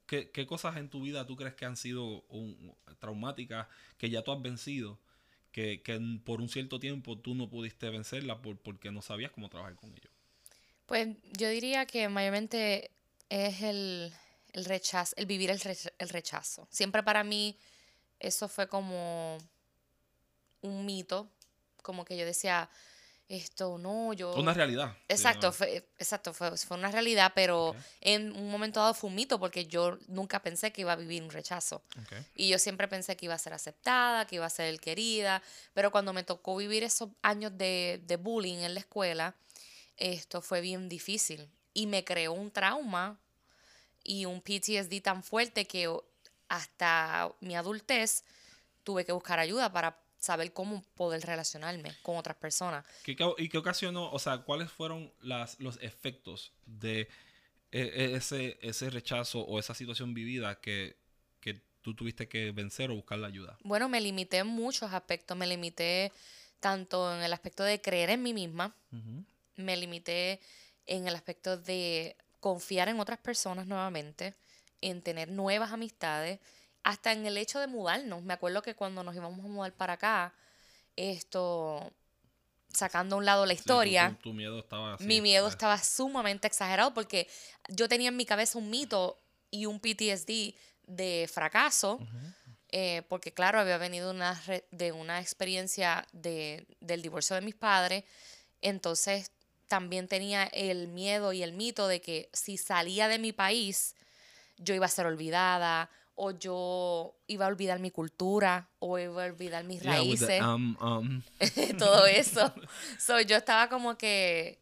¿Qué, 0.08 0.46
cosas 0.48 0.78
en 0.78 0.90
tu 0.90 1.02
vida 1.02 1.28
tú 1.28 1.36
crees 1.36 1.54
que 1.54 1.66
han 1.66 1.78
sido 1.78 2.26
traumáticas, 2.98 3.68
que 4.00 4.10
ya 4.10 4.24
tú 4.24 4.32
has 4.32 4.42
vencido, 4.42 4.98
que, 5.52 5.84
por 6.26 6.42
un 6.42 6.50
cierto 6.50 6.80
tiempo 6.80 7.18
tú 7.20 7.36
no 7.36 7.48
pudiste 7.48 7.90
vencerla 7.92 8.42
por, 8.42 8.58
porque 8.58 8.92
no 8.92 9.04
sabías 9.04 9.32
cómo 9.32 9.50
trabajar 9.50 9.76
con 9.76 9.92
ellos? 9.92 10.12
Pues 10.88 11.10
yo 11.38 11.50
diría 11.50 11.86
que 11.86 12.10
mayormente 12.10 12.90
es 13.30 13.62
el, 13.62 14.12
rechazo, 14.54 15.14
el 15.16 15.28
vivir 15.28 15.52
el, 15.52 15.62
el 16.00 16.10
rechazo. 16.10 16.68
Siempre 16.72 17.04
para 17.04 17.24
mí 17.24 17.56
eso 18.20 18.48
fue 18.48 18.68
como 18.68 19.38
un 20.62 20.86
mito, 20.88 21.30
como 21.84 22.04
que 22.04 22.18
yo 22.18 22.26
decía, 22.26 22.68
esto 23.30 23.78
no, 23.78 24.12
yo... 24.14 24.34
Fue 24.34 24.42
una 24.42 24.56
realidad. 24.56 24.98
Exacto, 25.08 25.52
fue, 25.52 25.88
exacto, 26.00 26.34
fue, 26.34 26.52
una 26.72 26.92
realidad, 26.92 27.32
pero 27.36 27.76
en 28.02 28.36
un 28.36 28.50
momento 28.50 28.80
dado 28.80 28.96
fue 28.96 29.10
un 29.10 29.16
mito 29.16 29.40
porque 29.40 29.68
yo 29.68 30.00
nunca 30.08 30.42
pensé 30.42 30.72
que 30.72 30.82
iba 30.82 30.94
a 30.94 30.96
vivir 30.96 31.22
un 31.22 31.30
rechazo. 31.30 31.84
Y 32.36 32.50
yo 32.50 32.58
siempre 32.58 32.88
pensé 32.88 33.16
que 33.16 33.28
iba 33.28 33.36
a 33.36 33.38
ser 33.38 33.54
aceptada, 33.54 34.26
que 34.26 34.38
iba 34.38 34.48
a 34.48 34.50
ser 34.50 34.80
querida, 34.80 35.44
pero 35.74 35.92
cuando 35.92 36.12
me 36.12 36.24
tocó 36.24 36.58
vivir 36.58 36.84
esos 36.84 37.10
años 37.22 37.56
de, 37.56 38.02
de 38.04 38.18
bullying 38.18 38.58
en 38.58 38.74
la 38.74 38.80
escuela, 38.80 39.36
esto 39.96 40.42
fue 40.42 40.60
bien 40.60 40.90
difícil 40.90 41.48
y 41.74 41.86
me 41.86 42.04
creó 42.04 42.34
un 42.34 42.50
trauma 42.50 43.20
y 44.04 44.26
un 44.26 44.42
PTSD 44.42 45.02
tan 45.04 45.22
fuerte 45.22 45.66
que 45.66 45.88
hasta 46.48 47.32
mi 47.42 47.56
adultez 47.56 48.24
tuve 48.84 49.06
que 49.06 49.12
buscar 49.12 49.38
ayuda 49.38 49.72
para 49.72 50.00
saber 50.20 50.54
cómo 50.54 50.84
poder 50.96 51.22
relacionarme 51.22 51.96
con 52.02 52.18
otras 52.18 52.38
personas. 52.38 52.86
¿Y 53.06 53.16
qué 53.16 53.58
ocasionó, 53.58 54.12
o 54.12 54.20
sea, 54.20 54.40
cuáles 54.40 54.72
fueron 54.72 55.12
las, 55.22 55.60
los 55.60 55.82
efectos 55.82 56.52
de 56.66 57.08
e, 57.72 57.82
e, 57.82 58.16
ese, 58.16 58.60
ese 58.62 58.90
rechazo 58.90 59.42
o 59.42 59.60
esa 59.60 59.74
situación 59.74 60.14
vivida 60.14 60.60
que, 60.60 60.98
que 61.40 61.62
tú 61.82 61.96
tuviste 61.96 62.28
que 62.28 62.52
vencer 62.52 62.92
o 62.92 62.96
buscar 62.96 63.20
la 63.20 63.28
ayuda? 63.28 63.58
Bueno, 63.64 63.88
me 63.90 64.02
limité 64.02 64.38
en 64.38 64.48
muchos 64.48 64.92
aspectos. 64.92 65.38
Me 65.38 65.48
limité 65.48 66.12
tanto 66.60 67.16
en 67.16 67.22
el 67.22 67.34
aspecto 67.34 67.64
de 67.64 67.82
creer 67.82 68.10
en 68.10 68.22
mí 68.22 68.34
misma, 68.34 68.76
me 69.56 69.78
limité 69.78 70.40
en 70.86 71.08
el 71.08 71.16
aspecto 71.16 71.58
de 71.58 72.16
confiar 72.40 72.90
en 72.90 73.00
otras 73.00 73.20
personas 73.20 73.68
nuevamente, 73.68 74.36
en 74.82 75.02
tener 75.02 75.30
nuevas 75.30 75.72
amistades 75.72 76.40
hasta 76.84 77.12
en 77.12 77.26
el 77.26 77.38
hecho 77.38 77.60
de 77.60 77.68
mudarnos. 77.68 78.24
Me 78.24 78.34
acuerdo 78.34 78.62
que 78.62 78.76
cuando 78.76 79.04
nos 79.04 79.16
íbamos 79.16 79.40
a 79.44 79.48
mudar 79.48 79.74
para 79.74 79.94
acá, 79.94 80.34
esto, 80.96 81.92
sacando 82.70 83.16
a 83.16 83.20
un 83.20 83.26
lado 83.26 83.46
la 83.46 83.54
historia, 83.54 84.18
tu, 84.22 84.34
miedo 84.34 84.60
estaba 84.60 84.98
mi 85.00 85.22
miedo 85.22 85.48
estaba 85.48 85.78
sumamente 85.78 86.48
exagerado 86.48 86.94
porque 86.94 87.28
yo 87.70 87.88
tenía 87.88 88.10
en 88.10 88.18
mi 88.18 88.26
cabeza 88.26 88.58
un 88.58 88.70
mito 88.70 89.20
y 89.52 89.66
un 89.66 89.80
PTSD 89.80 90.56
de 90.84 91.30
fracaso. 91.32 92.00
Eh, 92.72 93.02
porque 93.10 93.34
claro, 93.34 93.60
había 93.60 93.80
venido 93.80 94.12
una 94.12 94.40
de 94.70 94.92
una 94.92 95.20
experiencia 95.22 96.06
de, 96.12 96.68
del 96.80 97.02
divorcio 97.02 97.36
de 97.36 97.42
mis 97.42 97.56
padres, 97.56 98.04
entonces 98.62 99.32
también 99.68 100.08
tenía 100.08 100.44
el 100.44 100.88
miedo 100.88 101.34
y 101.34 101.42
el 101.42 101.54
mito 101.54 101.88
de 101.88 102.00
que 102.00 102.30
si 102.32 102.58
salía 102.58 103.08
de 103.08 103.18
mi 103.18 103.32
país, 103.34 103.96
yo 104.58 104.76
iba 104.76 104.86
a 104.86 104.90
ser 104.90 105.08
olvidada 105.08 105.90
o 106.22 106.32
yo 106.32 107.16
iba 107.28 107.46
a 107.46 107.48
olvidar 107.48 107.80
mi 107.80 107.92
cultura 107.92 108.68
o 108.80 109.00
iba 109.00 109.24
a 109.24 109.26
olvidar 109.28 109.64
mis 109.64 109.82
raíces. 109.82 110.42
Um, 110.42 110.76
um. 110.82 111.22
Todo 111.80 112.06
eso. 112.08 112.54
so, 113.00 113.22
yo 113.22 113.38
estaba 113.38 113.70
como 113.70 113.98
que 113.98 114.60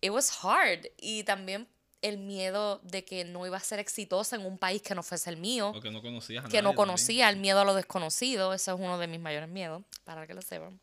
it 0.00 0.10
was 0.12 0.30
hard 0.30 0.86
y 0.96 1.24
también 1.24 1.66
el 2.02 2.18
miedo 2.18 2.78
de 2.84 3.04
que 3.04 3.24
no 3.24 3.44
iba 3.46 3.56
a 3.56 3.60
ser 3.60 3.80
exitosa 3.80 4.36
en 4.36 4.46
un 4.46 4.58
país 4.58 4.80
que 4.80 4.94
no 4.94 5.02
fuese 5.02 5.28
el 5.28 5.38
mío. 5.38 5.70
O 5.70 5.80
que 5.80 5.90
no 5.90 6.00
conocía 6.00 6.44
Que 6.44 6.62
no 6.62 6.76
conocía, 6.76 7.28
el 7.30 7.36
miedo 7.38 7.60
a 7.60 7.64
lo 7.64 7.74
desconocido. 7.74 8.54
Eso 8.54 8.74
es 8.74 8.80
uno 8.80 8.96
de 8.96 9.08
mis 9.08 9.18
mayores 9.18 9.48
miedos, 9.48 9.82
para 10.04 10.24
que 10.28 10.34
lo 10.34 10.42
sepan. 10.42 10.78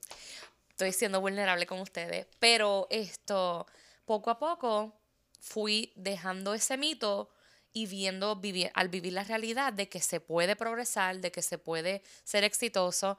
Estoy 0.70 0.92
siendo 0.92 1.22
vulnerable 1.22 1.66
con 1.66 1.80
ustedes. 1.80 2.28
Pero 2.40 2.88
esto, 2.90 3.66
poco 4.04 4.32
a 4.32 4.38
poco, 4.38 4.94
fui 5.40 5.94
dejando 5.96 6.54
ese 6.54 6.76
mito 6.76 7.30
y 7.74 7.88
viendo, 7.88 8.36
vivir, 8.36 8.72
al 8.76 8.90
vivir 8.90 9.14
la 9.14 9.24
realidad 9.24 9.74
de 9.74 9.90
que 9.90 10.00
se 10.00 10.20
puede 10.20 10.56
progresar, 10.56 11.20
de 11.20 11.32
que 11.32 11.42
se 11.42 11.58
puede 11.58 12.04
ser 12.24 12.44
exitoso. 12.44 13.18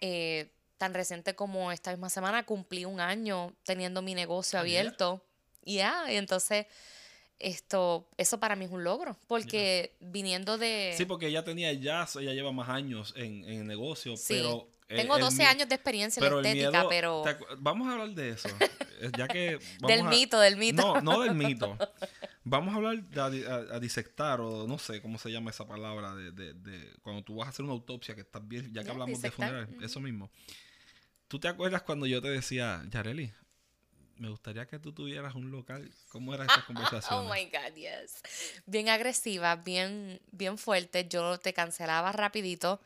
Eh, 0.00 0.50
tan 0.76 0.94
reciente 0.94 1.36
como 1.36 1.70
esta 1.70 1.92
misma 1.92 2.10
semana 2.10 2.44
cumplí 2.44 2.84
un 2.84 2.98
año 2.98 3.54
teniendo 3.62 4.02
mi 4.02 4.16
negocio 4.16 4.58
abierto. 4.58 5.24
Ya, 5.64 6.12
y 6.12 6.16
entonces 6.16 6.66
esto, 7.38 8.08
eso 8.16 8.40
para 8.40 8.56
mí 8.56 8.64
es 8.64 8.70
un 8.72 8.82
logro, 8.82 9.16
porque 9.28 9.94
viniendo 10.00 10.58
de... 10.58 10.92
Sí, 10.96 11.04
porque 11.04 11.28
ella 11.28 11.44
tenía 11.44 11.72
ya, 11.72 12.08
ella 12.18 12.32
lleva 12.32 12.50
más 12.50 12.68
años 12.68 13.14
en, 13.16 13.44
en 13.44 13.60
el 13.60 13.66
negocio, 13.68 14.14
pero 14.26 14.68
tengo 14.88 15.18
12 15.18 15.44
años 15.44 15.68
de 15.68 15.74
experiencia 15.74 16.24
en 16.24 16.32
la 16.32 16.40
estética, 16.40 16.86
pero... 16.88 17.24
Vamos 17.58 17.88
a 17.88 17.92
hablar 17.92 18.10
de 18.10 18.30
eso. 18.30 18.48
Ya 19.16 19.28
que 19.28 19.58
del 19.86 20.04
mito, 20.04 20.38
del 20.40 20.56
mito. 20.56 20.82
No, 20.82 21.00
no 21.00 21.20
del 21.20 21.34
mito. 21.34 21.76
Vamos 22.44 22.74
a 22.74 22.76
hablar 22.76 23.02
de 23.04 23.20
a, 23.20 23.78
disectar, 23.78 24.40
o 24.40 24.66
no 24.66 24.78
sé 24.78 25.00
cómo 25.00 25.18
se 25.18 25.30
llama 25.30 25.50
esa 25.50 25.66
palabra, 25.66 26.14
de, 26.14 26.32
de, 26.32 26.54
de, 26.54 26.92
cuando 27.02 27.22
tú 27.22 27.36
vas 27.36 27.46
a 27.46 27.50
hacer 27.50 27.64
una 27.64 27.72
autopsia, 27.72 28.14
que 28.14 28.22
estás 28.22 28.46
bien, 28.46 28.72
ya 28.72 28.82
que 28.82 28.90
hablamos 28.90 29.22
de 29.22 29.30
funeral, 29.30 29.68
eso 29.80 30.00
mismo. 30.00 30.30
¿Tú 31.28 31.38
te 31.38 31.48
acuerdas 31.48 31.82
cuando 31.82 32.06
yo 32.06 32.20
te 32.20 32.28
decía, 32.28 32.82
Yareli, 32.90 33.32
me 34.22 34.28
gustaría 34.28 34.66
que 34.66 34.78
tú 34.78 34.92
tuvieras 34.92 35.34
un 35.34 35.50
local. 35.50 35.90
¿Cómo 36.08 36.32
era 36.34 36.44
esta 36.44 36.64
conversación? 36.66 37.26
oh 37.26 37.32
my 37.32 37.44
God, 37.46 37.74
yes. 37.74 38.22
Bien 38.66 38.88
agresiva, 38.88 39.56
bien, 39.56 40.20
bien 40.30 40.58
fuerte. 40.58 41.08
Yo 41.08 41.38
te 41.38 41.52
cancelaba 41.52 42.12
rapidito. 42.12 42.80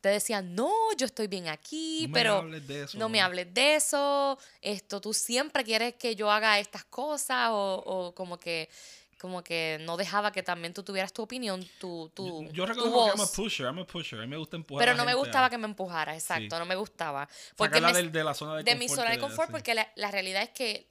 Te 0.00 0.10
decía, 0.10 0.42
no, 0.42 0.72
yo 0.96 1.06
estoy 1.06 1.26
bien 1.26 1.48
aquí, 1.48 2.02
No 2.02 2.08
me 2.08 2.14
pero 2.14 2.34
hables 2.36 2.66
de 2.68 2.82
eso. 2.84 2.98
no 2.98 3.08
me 3.08 3.20
hables 3.20 3.52
de 3.52 3.74
eso. 3.76 4.38
Esto, 4.62 5.00
tú 5.00 5.12
siempre 5.12 5.64
quieres 5.64 5.94
que 5.94 6.14
yo 6.14 6.30
haga 6.30 6.58
estas 6.60 6.84
cosas 6.84 7.48
o, 7.50 7.82
o 7.84 8.14
como 8.14 8.38
que 8.38 8.68
como 9.20 9.42
que 9.42 9.78
no 9.80 9.96
dejaba 9.96 10.30
que 10.30 10.44
también 10.44 10.72
tú 10.72 10.84
tuvieras 10.84 11.12
tu 11.12 11.22
opinión, 11.22 11.68
tu, 11.80 12.08
tu, 12.14 12.44
Yo 12.52 12.64
tu 12.64 12.66
reconozco 12.66 13.04
que 13.06 13.10
I'm 13.10 13.20
a 13.20 13.26
pusher, 13.26 13.66
I'm 13.66 13.78
a 13.80 13.84
pusher. 13.84 14.20
A 14.20 14.22
mí 14.22 14.28
me 14.28 14.36
gusta 14.36 14.56
empujar 14.56 14.84
Pero 14.86 14.96
no 14.96 15.04
me 15.04 15.14
gustaba 15.14 15.46
a 15.46 15.50
que 15.50 15.58
me 15.58 15.64
empujara, 15.66 16.14
exacto, 16.14 16.54
Sí. 16.54 16.60
no 16.60 16.64
me 16.66 16.76
gustaba. 16.76 17.28
Porque 17.56 17.80
me- 17.80 17.92
de, 18.04 18.22
la 18.22 18.32
zona 18.34 18.54
de, 18.58 18.62
de 18.62 18.76
mi 18.76 18.88
zona 18.88 19.10
de 19.10 19.18
confort, 19.18 19.50
porque 19.50 19.74
la, 19.74 19.90
la 19.96 20.12
realidad 20.12 20.44
es 20.44 20.50
que 20.50 20.86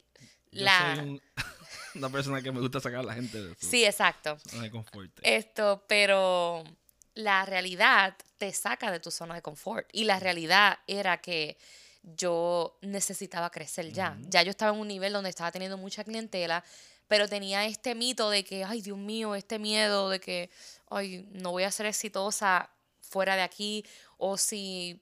Yo 0.51 0.65
la... 0.65 0.95
soy 0.97 1.05
un- 1.07 1.21
una 1.95 2.09
persona 2.09 2.41
que 2.41 2.51
me 2.51 2.59
gusta 2.59 2.81
sacar 2.81 2.99
a 2.99 3.03
la 3.03 3.13
gente 3.13 3.41
de 3.41 3.55
Sí, 3.61 3.85
exacto. 3.85 4.37
zona 4.49 4.63
de 4.63 4.71
confort. 4.71 5.09
Esto, 5.21 5.85
pero 5.87 6.65
la 7.17 7.45
realidad 7.45 8.15
te 8.37 8.53
saca 8.53 8.91
de 8.91 8.99
tu 8.99 9.09
zona 9.09 9.35
de 9.35 9.41
confort. 9.41 9.89
Y 9.91 10.03
la 10.03 10.19
realidad 10.19 10.77
era 10.85 11.17
que 11.17 11.57
yo 12.03 12.77
necesitaba 12.81 13.49
crecer 13.49 13.91
ya. 13.91 14.17
Ya 14.29 14.43
yo 14.43 14.51
estaba 14.51 14.73
en 14.73 14.79
un 14.79 14.87
nivel 14.87 15.13
donde 15.13 15.31
estaba 15.31 15.51
teniendo 15.51 15.77
mucha 15.77 16.03
clientela, 16.03 16.63
pero 17.07 17.27
tenía 17.27 17.65
este 17.65 17.95
mito 17.95 18.29
de 18.29 18.43
que, 18.43 18.63
ay, 18.63 18.81
Dios 18.81 18.97
mío, 18.97 19.33
este 19.33 19.57
miedo 19.57 20.09
de 20.09 20.19
que, 20.19 20.51
ay, 20.89 21.27
no 21.31 21.51
voy 21.51 21.63
a 21.63 21.71
ser 21.71 21.87
exitosa 21.87 22.69
fuera 23.01 23.35
de 23.35 23.41
aquí, 23.41 23.83
o 24.17 24.37
si 24.37 25.01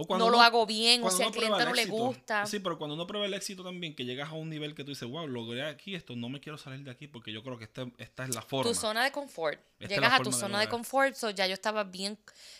O 0.00 0.16
no 0.16 0.30
lo 0.30 0.36
uno- 0.36 0.42
hago 0.42 0.64
bien, 0.64 1.00
o 1.00 1.02
cuando 1.04 1.16
si 1.18 1.22
al 1.24 1.32
cliente 1.32 1.64
no 1.64 1.72
le 1.74 1.86
gusta. 1.86 2.46
Sí, 2.46 2.60
pero 2.60 2.78
cuando 2.78 2.94
uno 2.94 3.06
prueba 3.06 3.26
el 3.26 3.34
éxito 3.34 3.64
también, 3.64 3.96
que 3.96 4.04
llegas 4.04 4.28
a 4.28 4.34
un 4.34 4.48
nivel 4.48 4.74
que 4.76 4.84
tú 4.84 4.90
dices, 4.92 5.08
wow, 5.08 5.26
logré 5.26 5.64
aquí 5.66 5.94
esto, 5.96 6.14
no 6.14 6.28
me 6.28 6.38
quiero 6.40 6.56
salir 6.56 6.84
de 6.84 6.90
aquí 6.92 7.08
porque 7.08 7.32
yo 7.32 7.42
creo 7.42 7.58
que 7.58 7.64
este- 7.64 7.92
esta 7.98 8.22
es 8.24 8.34
la 8.34 8.42
forma. 8.42 8.70
tu 8.70 8.76
zona 8.78 9.02
de 9.02 9.10
confort. 9.10 9.58
Esta 9.80 9.84
es 9.84 9.90
Llegas 10.00 10.12
a 10.12 10.22
tu 10.22 10.30
de 10.30 10.36
zona 10.36 10.60
de 10.60 10.68
confort, 10.68 11.14
so 11.14 11.30
ya 11.30 11.46
yo 11.48 11.54
estaba 11.54 11.82
bien, 11.84 12.16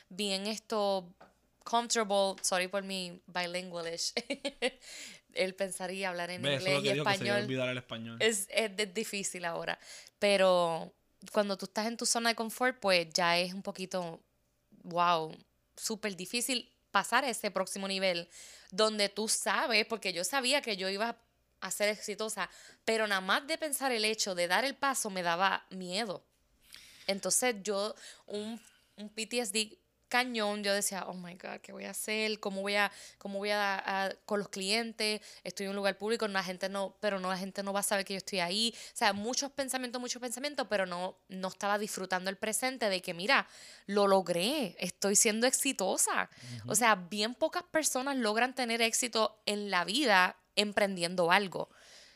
bien 0.08 0.46
esto, 0.48 1.08
comfortable, 1.62 2.42
sorry 2.42 2.66
por 2.68 2.82
mi 2.82 3.20
bilingualish. 3.26 4.12
Él 5.34 5.54
pensaría 5.54 6.08
hablar 6.08 6.30
en 6.30 6.44
es 6.44 6.52
inglés 6.60 6.62
lo 6.64 6.80
y 6.80 6.92
dijo, 6.94 7.04
que 7.04 7.10
se 7.10 7.24
español. 7.24 7.68
el 7.70 7.78
español. 7.78 8.16
Es, 8.20 8.48
es 8.50 8.76
de- 8.76 8.86
difícil 8.86 9.44
ahora. 9.44 9.78
Pero 10.18 10.92
cuando 11.32 11.56
tú 11.56 11.66
estás 11.66 11.86
en 11.86 11.96
tu 11.96 12.06
zona 12.06 12.30
de 12.30 12.34
confort, 12.34 12.78
pues 12.80 13.06
ya 13.12 13.38
es 13.38 13.52
un 13.54 13.62
poquito, 13.62 14.20
wow, 14.82 15.32
súper 15.76 16.16
difícil 16.16 16.68
pasar 16.90 17.24
a 17.24 17.30
ese 17.30 17.50
próximo 17.50 17.86
nivel 17.88 18.28
donde 18.70 19.08
tú 19.08 19.28
sabes, 19.28 19.86
porque 19.86 20.12
yo 20.12 20.24
sabía 20.24 20.62
que 20.62 20.76
yo 20.76 20.88
iba 20.88 21.16
a 21.60 21.70
ser 21.70 21.88
exitosa, 21.88 22.48
pero 22.84 23.06
nada 23.06 23.20
más 23.20 23.46
de 23.46 23.58
pensar 23.58 23.92
el 23.92 24.04
hecho 24.04 24.34
de 24.34 24.48
dar 24.48 24.64
el 24.64 24.76
paso 24.76 25.10
me 25.10 25.22
daba 25.22 25.66
miedo. 25.70 26.22
Entonces 27.06 27.56
yo, 27.62 27.94
un, 28.26 28.60
un 28.96 29.08
PTSD 29.08 29.76
cañón, 30.08 30.64
yo 30.64 30.72
decía, 30.74 31.04
oh 31.06 31.14
my 31.14 31.34
God, 31.34 31.60
¿qué 31.62 31.72
voy 31.72 31.84
a 31.84 31.90
hacer? 31.90 32.40
¿Cómo 32.40 32.62
voy 32.62 32.74
a, 32.74 32.90
cómo 33.18 33.38
voy 33.38 33.50
a, 33.50 34.06
a- 34.06 34.14
con 34.24 34.38
los 34.38 34.48
clientes? 34.48 35.20
Estoy 35.44 35.64
en 35.64 35.70
un 35.70 35.76
lugar 35.76 35.96
público, 35.98 36.26
la 36.28 36.42
gente 36.42 36.68
no, 36.68 36.96
pero 37.00 37.20
no, 37.20 37.30
la 37.30 37.38
gente 37.38 37.62
no 37.62 37.72
va 37.72 37.80
a 37.80 37.82
saber 37.82 38.04
que 38.04 38.14
yo 38.14 38.18
estoy 38.18 38.40
ahí. 38.40 38.74
O 38.94 38.96
sea, 38.96 39.12
muchos 39.12 39.50
pensamientos, 39.52 40.00
muchos 40.00 40.20
pensamientos, 40.20 40.66
pero 40.68 40.86
no, 40.86 41.16
no 41.28 41.48
estaba 41.48 41.78
disfrutando 41.78 42.30
el 42.30 42.36
presente 42.36 42.88
de 42.88 43.00
que, 43.02 43.14
mira, 43.14 43.46
lo 43.86 44.06
logré, 44.06 44.76
estoy 44.78 45.16
siendo 45.16 45.46
exitosa. 45.46 46.30
O 46.66 46.74
sea, 46.74 46.94
bien 46.96 47.34
pocas 47.34 47.62
personas 47.62 48.16
logran 48.16 48.54
tener 48.54 48.82
éxito 48.82 49.40
en 49.46 49.70
la 49.70 49.84
vida 49.84 50.36
emprendiendo 50.56 51.30
algo. 51.30 51.68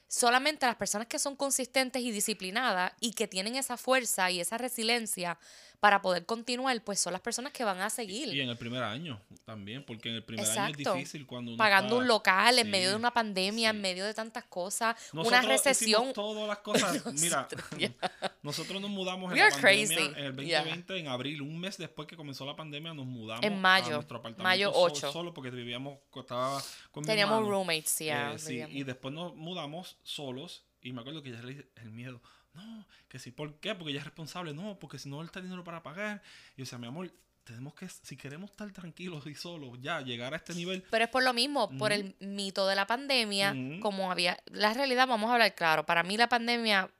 Solamente 0.08 0.66
las 0.66 0.76
personas 0.76 1.06
que 1.06 1.18
son 1.18 1.36
consistentes 1.36 2.02
y 2.02 2.10
disciplinadas 2.10 2.92
y 3.00 3.12
que 3.12 3.26
tienen 3.26 3.56
esa 3.56 3.78
fuerza 3.78 4.30
y 4.30 4.40
esa 4.40 4.58
resiliencia 4.58 5.38
para 5.82 6.00
poder 6.00 6.24
continuar, 6.26 6.80
pues 6.84 7.00
son 7.00 7.12
las 7.12 7.20
personas 7.20 7.50
que 7.52 7.64
van 7.64 7.80
a 7.80 7.90
seguir. 7.90 8.32
Y 8.32 8.40
en 8.40 8.48
el 8.48 8.56
primer 8.56 8.84
año 8.84 9.20
también, 9.44 9.84
porque 9.84 10.10
en 10.10 10.14
el 10.14 10.22
primer 10.22 10.46
año 10.48 10.70
es 10.70 10.76
difícil 10.76 11.26
cuando 11.26 11.50
uno 11.50 11.58
Pagando 11.58 11.94
está- 11.96 12.02
un 12.02 12.06
local 12.06 12.56
en 12.60 12.66
Sí, 12.66 12.70
medio 12.70 12.90
de 12.90 12.94
una 12.94 13.10
pandemia, 13.12 13.70
en 13.70 13.80
medio 13.80 14.04
de 14.06 14.14
tantas 14.14 14.44
cosas, 14.44 14.94
una 15.12 15.42
recesión. 15.42 16.12
todas 16.12 16.46
las 16.46 16.58
cosas. 16.58 17.02
Mira, 17.20 17.48
Nosotros, 17.50 17.64
yeah. 17.78 17.92
nosotros 18.44 18.80
nos 18.80 18.90
mudamos 18.90 19.32
en 19.32 19.38
la 19.40 19.50
pandemia 19.50 19.96
en 19.96 20.16
el 20.38 20.46
Yeah. 20.46 20.60
2020, 20.60 20.98
en 21.00 21.08
abril, 21.08 21.42
un 21.42 21.58
mes 21.58 21.76
después 21.78 22.06
que 22.06 22.16
comenzó 22.16 22.46
la 22.46 22.54
pandemia, 22.54 22.94
nos 22.94 23.04
mudamos 23.06 23.42
En 23.44 23.60
mayo, 23.60 23.88
a 23.88 23.90
nuestro 23.94 24.18
apartamento 24.18 24.44
mayo 24.44 24.72
so- 24.72 24.78
8. 24.82 25.10
solo 25.12 25.34
porque 25.34 25.50
vivíamos, 25.50 25.98
estaba 26.14 26.62
con 26.92 27.04
Teníamos 27.04 27.44
roommates. 27.44 28.00
Eh, 28.02 28.34
sí, 28.36 28.62
y 28.70 28.84
después 28.84 29.12
nos 29.12 29.34
mudamos 29.34 29.96
solos 30.04 30.62
y 30.80 30.92
me 30.92 31.00
acuerdo 31.00 31.24
que 31.24 31.32
ya 31.32 31.40
el 31.40 31.90
miedo. 31.90 32.20
No, 32.54 32.86
que 33.08 33.18
sí, 33.18 33.30
¿por 33.30 33.54
qué? 33.60 33.74
Porque 33.74 33.90
ella 33.90 34.00
es 34.00 34.04
responsable. 34.04 34.52
No, 34.52 34.78
porque 34.78 34.98
si 34.98 35.08
no 35.08 35.20
él 35.20 35.26
está 35.26 35.40
dinero 35.40 35.64
para 35.64 35.82
pagar. 35.82 36.22
Y 36.54 36.58
yo 36.58 36.64
decía, 36.64 36.78
mi 36.78 36.86
amor, 36.86 37.10
tenemos 37.44 37.74
que, 37.74 37.88
si 37.88 38.16
queremos 38.16 38.50
estar 38.50 38.70
tranquilos 38.72 39.26
y 39.26 39.34
solos, 39.34 39.78
ya 39.80 40.00
llegar 40.00 40.32
a 40.34 40.36
este 40.36 40.54
nivel. 40.54 40.82
Pero 40.90 41.04
es 41.04 41.10
por 41.10 41.22
lo 41.22 41.32
mismo, 41.32 41.76
por 41.76 41.92
el 41.92 42.14
mito 42.20 42.66
de 42.66 42.76
la 42.76 42.86
pandemia, 42.86 43.54
como 43.80 44.10
había... 44.10 44.38
La 44.46 44.72
realidad, 44.74 45.06
vamos 45.06 45.30
a 45.30 45.34
hablar 45.34 45.54
claro, 45.54 45.84
para 45.84 46.02
mí 46.02 46.16
la 46.16 46.28
pandemia, 46.28 46.90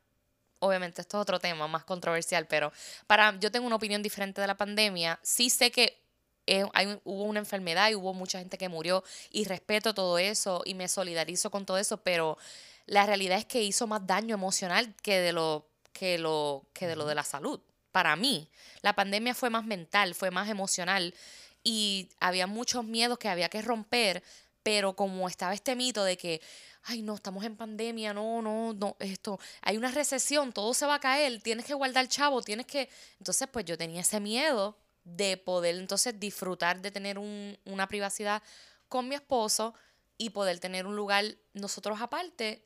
obviamente 0.58 1.00
esto 1.00 1.18
es 1.18 1.22
otro 1.22 1.38
tema 1.38 1.68
más 1.68 1.84
controversial, 1.84 2.46
pero 2.46 2.72
para 3.06 3.38
yo 3.38 3.50
tengo 3.50 3.66
una 3.66 3.76
opinión 3.76 4.02
diferente 4.02 4.40
de 4.40 4.46
la 4.46 4.56
pandemia. 4.56 5.20
Sí 5.22 5.48
sé 5.48 5.70
que 5.70 6.02
eh, 6.46 6.64
hay, 6.72 6.98
hubo 7.04 7.22
una 7.22 7.38
enfermedad 7.38 7.90
y 7.90 7.94
hubo 7.94 8.12
mucha 8.14 8.40
gente 8.40 8.58
que 8.58 8.68
murió 8.68 9.04
y 9.30 9.44
respeto 9.44 9.94
todo 9.94 10.18
eso 10.18 10.62
y 10.64 10.74
me 10.74 10.88
solidarizo 10.88 11.50
con 11.52 11.64
todo 11.64 11.78
eso, 11.78 11.98
pero 11.98 12.36
la 12.87 13.07
realidad 13.07 13.38
es 13.38 13.45
que 13.47 13.62
hizo 13.62 13.87
más 13.87 14.07
daño 14.07 14.35
emocional 14.35 14.95
que 15.03 15.21
de 15.21 15.33
lo 15.33 15.68
que 15.92 16.18
lo 16.18 16.66
que 16.73 16.87
de 16.87 16.97
lo 16.97 17.07
de 17.07 17.14
la 17.14 17.25
salud. 17.25 17.61
Para 17.92 18.16
mí, 18.16 18.49
la 18.81 18.95
pandemia 18.95 19.35
fue 19.35 19.51
más 19.51 19.64
mental, 19.64 20.14
fue 20.14 20.31
más 20.31 20.49
emocional 20.49 21.14
y 21.62 22.09
había 22.21 22.47
muchos 22.47 22.85
miedos 22.85 23.18
que 23.18 23.29
había 23.29 23.49
que 23.49 23.62
romper, 23.62 24.23
pero 24.62 24.97
como 24.97 25.29
estaba 25.29 25.55
este 25.55 25.77
mito 25.77 26.03
de 26.05 26.16
que 26.16 26.40
ay, 26.85 27.03
no, 27.03 27.14
estamos 27.14 27.45
en 27.45 27.57
pandemia, 27.57 28.12
no, 28.12 28.42
no, 28.42 28.73
no, 28.75 28.97
esto, 28.99 29.38
hay 29.61 29.77
una 29.77 29.90
recesión, 29.92 30.53
todo 30.53 30.75
se 30.75 30.87
va 30.87 30.97
a 30.97 31.01
caer, 31.01 31.40
tienes 31.40 31.64
que 31.64 31.75
guardar 31.75 32.09
chavo, 32.09 32.42
tienes 32.42 32.66
que 32.66 32.88
entonces 33.18 33.49
pues 33.53 33.64
yo 33.64 33.79
tenía 33.79 34.01
ese 34.01 34.18
miedo 34.18 34.77
de 35.05 35.37
poder 35.37 35.77
entonces 35.77 36.18
disfrutar 36.18 36.81
de 36.81 36.90
tener 36.90 37.18
un- 37.18 37.57
una 37.64 37.87
privacidad 37.88 38.42
con 38.88 39.09
mi 39.09 39.14
esposo 39.14 39.75
y 40.18 40.31
poder 40.31 40.59
tener 40.61 40.87
un 40.87 40.97
lugar 40.97 41.25
nosotros 41.55 42.01
aparte 42.01 42.64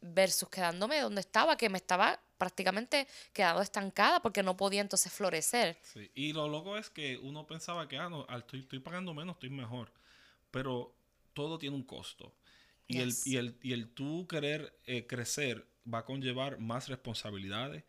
versus 0.00 0.48
quedándome 0.48 1.00
donde 1.00 1.20
estaba, 1.20 1.56
que 1.56 1.68
me 1.68 1.78
estaba 1.78 2.20
prácticamente 2.38 3.06
quedado 3.32 3.62
estancada 3.62 4.20
porque 4.20 4.42
no 4.42 4.56
podía 4.56 4.80
entonces 4.82 5.12
florecer. 5.12 5.78
Sí, 5.82 6.10
Y 6.14 6.32
lo 6.32 6.48
loco 6.48 6.76
es 6.76 6.90
que 6.90 7.16
uno 7.18 7.46
pensaba 7.46 7.88
que, 7.88 7.96
ah, 7.96 8.08
no, 8.08 8.26
al- 8.28 8.40
estoy, 8.40 8.60
estoy 8.60 8.78
pagando 8.80 9.14
menos, 9.14 9.36
estoy 9.36 9.50
mejor. 9.50 9.90
Pero 10.50 10.94
todo 11.32 11.58
tiene 11.58 11.76
un 11.76 11.82
costo. 11.82 12.34
Y, 12.88 12.98
Yes. 12.98 13.26
el, 13.26 13.32
y, 13.32 13.36
el, 13.36 13.58
y 13.62 13.72
el 13.72 13.88
tú 13.88 14.26
querer 14.28 14.78
eh, 14.86 15.06
crecer 15.06 15.66
va 15.92 15.98
a 15.98 16.04
conllevar 16.04 16.58
más 16.58 16.88
responsabilidades. 16.88 17.84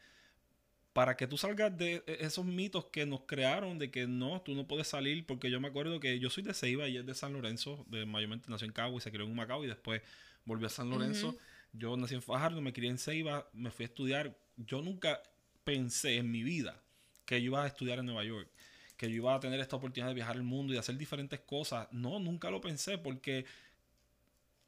Para 0.94 1.16
que 1.16 1.28
tú 1.28 1.38
salgas 1.38 1.78
de 1.78 2.04
e- 2.08 2.18
esos 2.22 2.44
mitos 2.44 2.86
que 2.86 3.06
nos 3.06 3.22
crearon 3.22 3.78
de 3.78 3.92
que 3.92 4.08
no, 4.08 4.42
tú 4.42 4.56
no 4.56 4.68
puedes 4.68 4.88
salir, 4.88 5.26
porque 5.28 5.52
yo 5.52 5.60
me 5.60 5.68
acuerdo 5.68 6.00
que 6.00 6.18
yo 6.20 6.30
soy 6.32 6.42
de 6.44 6.54
Ceiba 6.56 6.88
y 6.88 6.98
es 6.98 7.06
de 7.06 7.14
San 7.14 7.34
Lorenzo, 7.34 7.86
de 7.88 8.06
mayormente 8.08 8.50
nació 8.50 8.66
en 8.66 8.74
Cagua 8.74 8.98
y 8.98 9.02
se 9.02 9.12
crió 9.12 9.26
en 9.26 9.36
Macao 9.36 9.64
y 9.64 9.68
después 9.68 10.02
volvió 10.46 10.66
a 10.68 10.70
San 10.72 10.90
Lorenzo. 10.90 11.36
Yo 11.74 11.96
nací 11.98 12.16
en 12.16 12.22
Fajardo, 12.22 12.62
me 12.62 12.74
crié 12.74 12.90
en 12.90 12.98
Ceiba, 12.98 13.48
me 13.54 13.72
fui 13.72 13.84
a 13.84 13.88
estudiar. 13.88 14.38
Yo 14.58 14.82
nunca 14.82 15.22
pensé 15.64 16.18
en 16.18 16.32
mi 16.32 16.44
vida 16.44 16.82
que 17.26 17.42
yo 17.42 17.48
iba 17.48 17.64
a 17.64 17.68
estudiar 17.68 18.00
en 18.00 18.06
Nueva 18.06 18.24
York, 18.24 18.50
que 18.96 19.10
yo 19.10 19.16
iba 19.16 19.36
a 19.36 19.40
tener 19.40 19.60
esta 19.60 19.76
oportunidad 19.76 20.08
de 20.08 20.16
viajar 20.16 20.36
al 20.36 20.44
mundo 20.44 20.74
y 20.74 20.78
hacer 20.78 20.98
diferentes 20.98 21.40
cosas. 21.42 21.88
No, 21.92 22.20
nunca 22.20 22.50
lo 22.50 22.62
pensé 22.62 22.98
porque, 22.98 23.46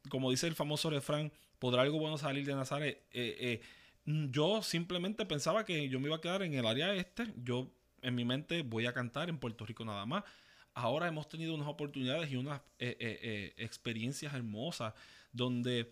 como 0.08 0.30
dice 0.30 0.46
el 0.46 0.54
famoso 0.54 0.90
refrán, 0.90 1.32
podrá 1.58 1.82
algo 1.82 1.98
bueno 1.98 2.18
salir 2.18 2.44
de 2.44 2.54
Nazaret. 2.54 3.02
Eh, 3.12 3.36
eh, 3.40 3.60
mm, 4.04 4.30
yo 4.30 4.62
simplemente 4.62 5.24
pensaba 5.24 5.64
que 5.64 5.88
yo 5.88 5.98
me 6.00 6.06
iba 6.06 6.16
a 6.16 6.20
quedar 6.20 6.42
en 6.42 6.54
el 6.54 6.66
área 6.66 6.94
este. 6.94 7.32
Yo 7.42 7.72
en 8.02 8.14
mi 8.14 8.24
mente 8.24 8.62
voy 8.62 8.86
a 8.86 8.92
cantar 8.92 9.28
en 9.28 9.38
Puerto 9.38 9.66
Rico 9.66 9.84
nada 9.84 10.06
más. 10.06 10.24
Ahora 10.74 11.08
hemos 11.08 11.28
tenido 11.28 11.54
unas 11.54 11.68
oportunidades 11.68 12.30
y 12.30 12.36
unas 12.36 12.60
eh, 12.78 12.96
eh, 13.00 13.54
experiencias 13.56 14.34
hermosas 14.34 14.94
donde 15.32 15.90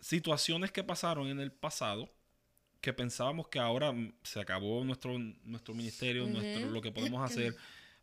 situaciones 0.00 0.70
que 0.72 0.84
pasaron 0.84 1.28
en 1.28 1.40
el 1.40 1.52
pasado 1.52 2.08
que 2.80 2.92
pensábamos 2.94 3.48
que 3.48 3.58
ahora 3.58 3.92
se 4.22 4.40
acabó 4.40 4.82
nuestro, 4.84 5.18
nuestro 5.44 5.74
ministerio, 5.74 6.26
nuestro, 6.26 6.70
lo 6.70 6.80
que 6.80 6.90
podemos 6.90 7.22
hacer, 7.30 7.54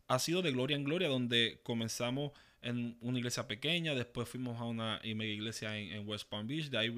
ha 0.06 0.18
sido 0.20 0.40
de 0.40 0.52
gloria 0.52 0.76
en 0.76 0.84
gloria, 0.84 1.08
donde 1.08 1.60
comenzamos 1.64 2.30
en 2.62 2.96
una 3.00 3.18
iglesia 3.18 3.48
pequeña, 3.48 3.94
después 3.94 4.28
fuimos 4.28 4.60
a 4.60 4.64
una 4.64 5.00
mega 5.04 5.32
iglesia 5.32 5.76
en, 5.76 5.92
en 5.92 6.08
West 6.08 6.28
Palm 6.28 6.46
Beach, 6.46 6.70
de 6.70 6.78
ahí 6.78 6.90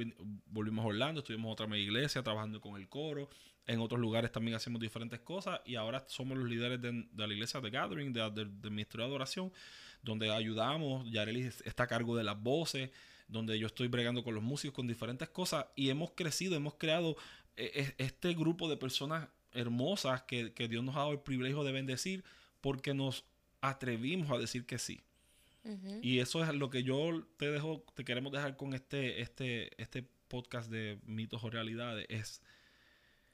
volvimos 0.46 0.84
a 0.84 0.88
Orlando, 0.88 1.20
estuvimos 1.20 1.50
otra 1.52 1.66
mega 1.66 1.82
iglesia 1.82 2.22
trabajando 2.22 2.60
con 2.60 2.78
el 2.80 2.86
coro, 2.88 3.30
en 3.66 3.80
otros 3.80 3.98
lugares 4.00 4.30
también 4.30 4.54
hacemos 4.56 4.80
diferentes 4.80 5.20
cosas 5.20 5.60
y 5.64 5.76
ahora 5.76 6.04
somos 6.08 6.36
los 6.36 6.48
líderes 6.48 6.80
de, 6.82 7.06
de 7.10 7.26
la 7.26 7.32
iglesia 7.32 7.60
de 7.60 7.70
Gathering, 7.70 8.12
de- 8.12 8.30
de- 8.30 8.44
del 8.44 8.70
ministerio 8.70 9.06
de 9.06 9.10
adoración, 9.10 9.52
donde 10.02 10.30
ayudamos, 10.30 11.10
Yareli 11.10 11.42
está 11.64 11.84
a 11.84 11.86
cargo 11.86 12.14
de 12.16 12.24
las 12.24 12.38
voces, 12.42 12.90
donde 13.31 13.59
yo 13.59 13.66
estoy 13.66 13.88
bregando 13.88 14.23
con 14.25 14.35
los 14.35 14.43
músicos, 14.43 14.75
con 14.75 14.87
diferentes 14.87 15.29
cosas, 15.29 15.66
y 15.75 15.90
hemos 15.90 16.12
crecido, 16.12 16.57
hemos 16.57 16.75
creado 16.75 17.16
eh, 17.57 17.95
este 17.99 18.35
grupo 18.35 18.69
de 18.69 18.77
personas 18.77 19.29
hermosas 19.53 20.23
que, 20.23 20.53
Dios 20.69 20.85
nos 20.85 20.97
ha 20.97 21.01
dado 21.01 21.12
el 21.12 21.21
privilegio 21.21 21.64
de 21.64 21.73
bendecir 21.73 22.25
porque 22.61 22.95
nos 22.95 23.25
atrevimos 23.61 24.31
a 24.31 24.38
decir 24.38 24.66
que 24.66 24.79
sí. 24.79 25.01
Y 26.01 26.21
eso 26.21 26.43
es 26.43 26.55
lo 26.55 26.71
que 26.71 26.83
yo 26.83 27.27
te 27.37 27.51
dejo, 27.51 27.85
te 27.95 28.03
queremos 28.03 28.33
dejar 28.33 28.57
con 28.57 28.73
este, 28.73 29.21
este, 29.21 29.71
este 29.81 30.09
podcast 30.29 30.71
de 30.71 30.99
mitos 31.05 31.45
o 31.45 31.51
realidades. 31.51 32.07
Es 32.09 32.40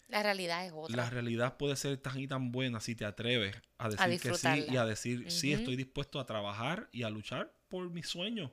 la 0.09 0.23
realidad 0.23 0.65
es 0.67 0.73
otra. 0.75 0.97
La 0.97 1.11
realidad 1.11 1.57
puede 1.57 1.77
ser 1.77 1.97
tan 1.99 2.19
y 2.19 2.29
tan 2.29 2.53
buena 2.53 2.81
si 2.81 2.95
te 2.95 3.05
atreves 3.05 3.57
a 3.79 3.89
decir 3.89 4.21
que 4.21 4.35
sí 4.35 4.67
y 4.71 4.77
a 4.77 4.85
decir, 4.85 5.31
sí, 5.31 5.53
estoy 5.53 5.77
dispuesto 5.77 6.21
a 6.21 6.27
trabajar 6.27 6.89
y 6.93 7.03
a 7.03 7.11
luchar 7.11 7.53
por 7.69 7.91
mis 7.91 8.07
sueños. 8.07 8.51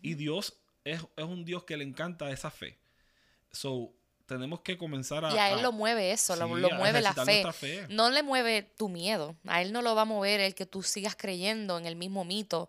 Y 0.00 0.14
Dios 0.14 0.56
es, 0.84 1.00
es, 1.16 1.24
un 1.24 1.44
Dios 1.44 1.64
que 1.64 1.76
le 1.76 1.84
encanta 1.84 2.30
esa 2.30 2.50
fe. 2.50 2.78
So, 3.50 3.92
tenemos 4.26 4.60
que 4.60 4.78
comenzar 4.78 5.24
a... 5.24 5.34
Y 5.34 5.38
a 5.38 5.52
él 5.52 5.62
lo 5.62 5.72
mueve 5.72 6.12
eso, 6.12 6.34
lo, 6.36 6.48
mueve 6.48 7.00
la 7.00 7.12
fe. 7.14 7.86
No 7.88 8.10
le 8.10 8.22
mueve 8.22 8.62
tu 8.62 8.88
miedo, 8.88 9.36
a 9.46 9.62
él 9.62 9.72
no 9.72 9.82
lo 9.82 9.94
va 9.94 10.02
a 10.02 10.06
mover 10.06 10.40
el 10.40 10.54
que 10.54 10.66
tú 10.66 10.82
sigas 10.82 11.14
creyendo 11.16 11.78
en 11.78 11.86
el 11.86 11.96
mismo 11.96 12.24
mito 12.24 12.68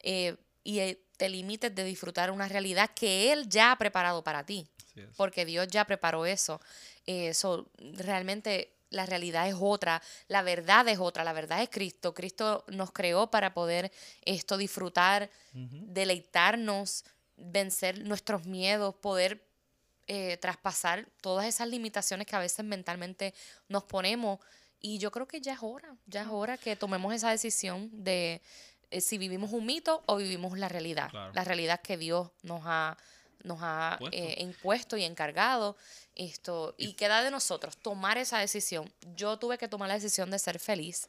eh, 0.00 0.36
y 0.64 0.78
eh, 0.80 1.00
te 1.16 1.28
limites 1.28 1.74
de 1.74 1.84
disfrutar 1.84 2.30
una 2.30 2.48
realidad 2.48 2.90
que 2.94 3.32
él 3.32 3.48
ya 3.48 3.72
ha 3.72 3.78
preparado 3.78 4.22
para 4.22 4.44
ti, 4.44 4.66
porque 5.16 5.44
Dios 5.44 5.68
ya 5.68 5.84
preparó 5.84 6.26
eso. 6.26 6.60
Eso 7.06 7.70
realmente 7.78 8.72
la 8.90 9.04
realidad 9.04 9.48
es 9.48 9.56
otra, 9.58 10.02
la 10.28 10.42
verdad 10.42 10.88
es 10.88 10.98
otra, 10.98 11.24
la 11.24 11.32
verdad 11.32 11.62
es 11.62 11.68
Cristo. 11.68 12.14
Cristo 12.14 12.64
nos 12.68 12.92
creó 12.92 13.30
para 13.30 13.52
poder 13.52 13.92
esto 14.24 14.56
disfrutar, 14.56 15.30
deleitarnos, 15.52 17.04
vencer 17.38 18.00
nuestros 18.04 18.46
miedos, 18.46 18.94
poder 18.96 19.46
eh, 20.06 20.36
traspasar 20.38 21.08
todas 21.20 21.46
esas 21.46 21.68
limitaciones 21.68 22.26
que 22.26 22.36
a 22.36 22.40
veces 22.40 22.64
mentalmente 22.64 23.34
nos 23.68 23.84
ponemos. 23.84 24.40
Y 24.80 24.98
yo 24.98 25.10
creo 25.10 25.26
que 25.26 25.40
ya 25.40 25.54
es 25.54 25.58
hora, 25.62 25.96
ya 26.06 26.22
es 26.22 26.28
hora 26.28 26.56
que 26.56 26.76
tomemos 26.76 27.12
esa 27.12 27.30
decisión 27.30 27.90
de 27.92 28.40
eh, 28.90 29.00
si 29.00 29.18
vivimos 29.18 29.52
un 29.52 29.66
mito 29.66 30.02
o 30.06 30.16
vivimos 30.16 30.58
la 30.58 30.68
realidad, 30.68 31.10
la 31.34 31.44
realidad 31.44 31.80
que 31.80 31.96
Dios 31.96 32.30
nos 32.42 32.62
ha, 32.64 32.96
nos 33.42 33.58
ha 33.60 33.98
eh, 34.12 34.36
impuesto 34.38 34.96
y 34.96 35.04
encargado. 35.04 35.76
Esto, 36.14 36.74
y 36.78 36.94
queda 36.94 37.22
de 37.22 37.30
nosotros 37.30 37.76
tomar 37.76 38.18
esa 38.18 38.38
decisión. 38.38 38.92
Yo 39.14 39.38
tuve 39.38 39.58
que 39.58 39.68
tomar 39.68 39.88
la 39.88 39.94
decisión 39.94 40.30
de 40.30 40.38
ser 40.38 40.58
feliz 40.58 41.08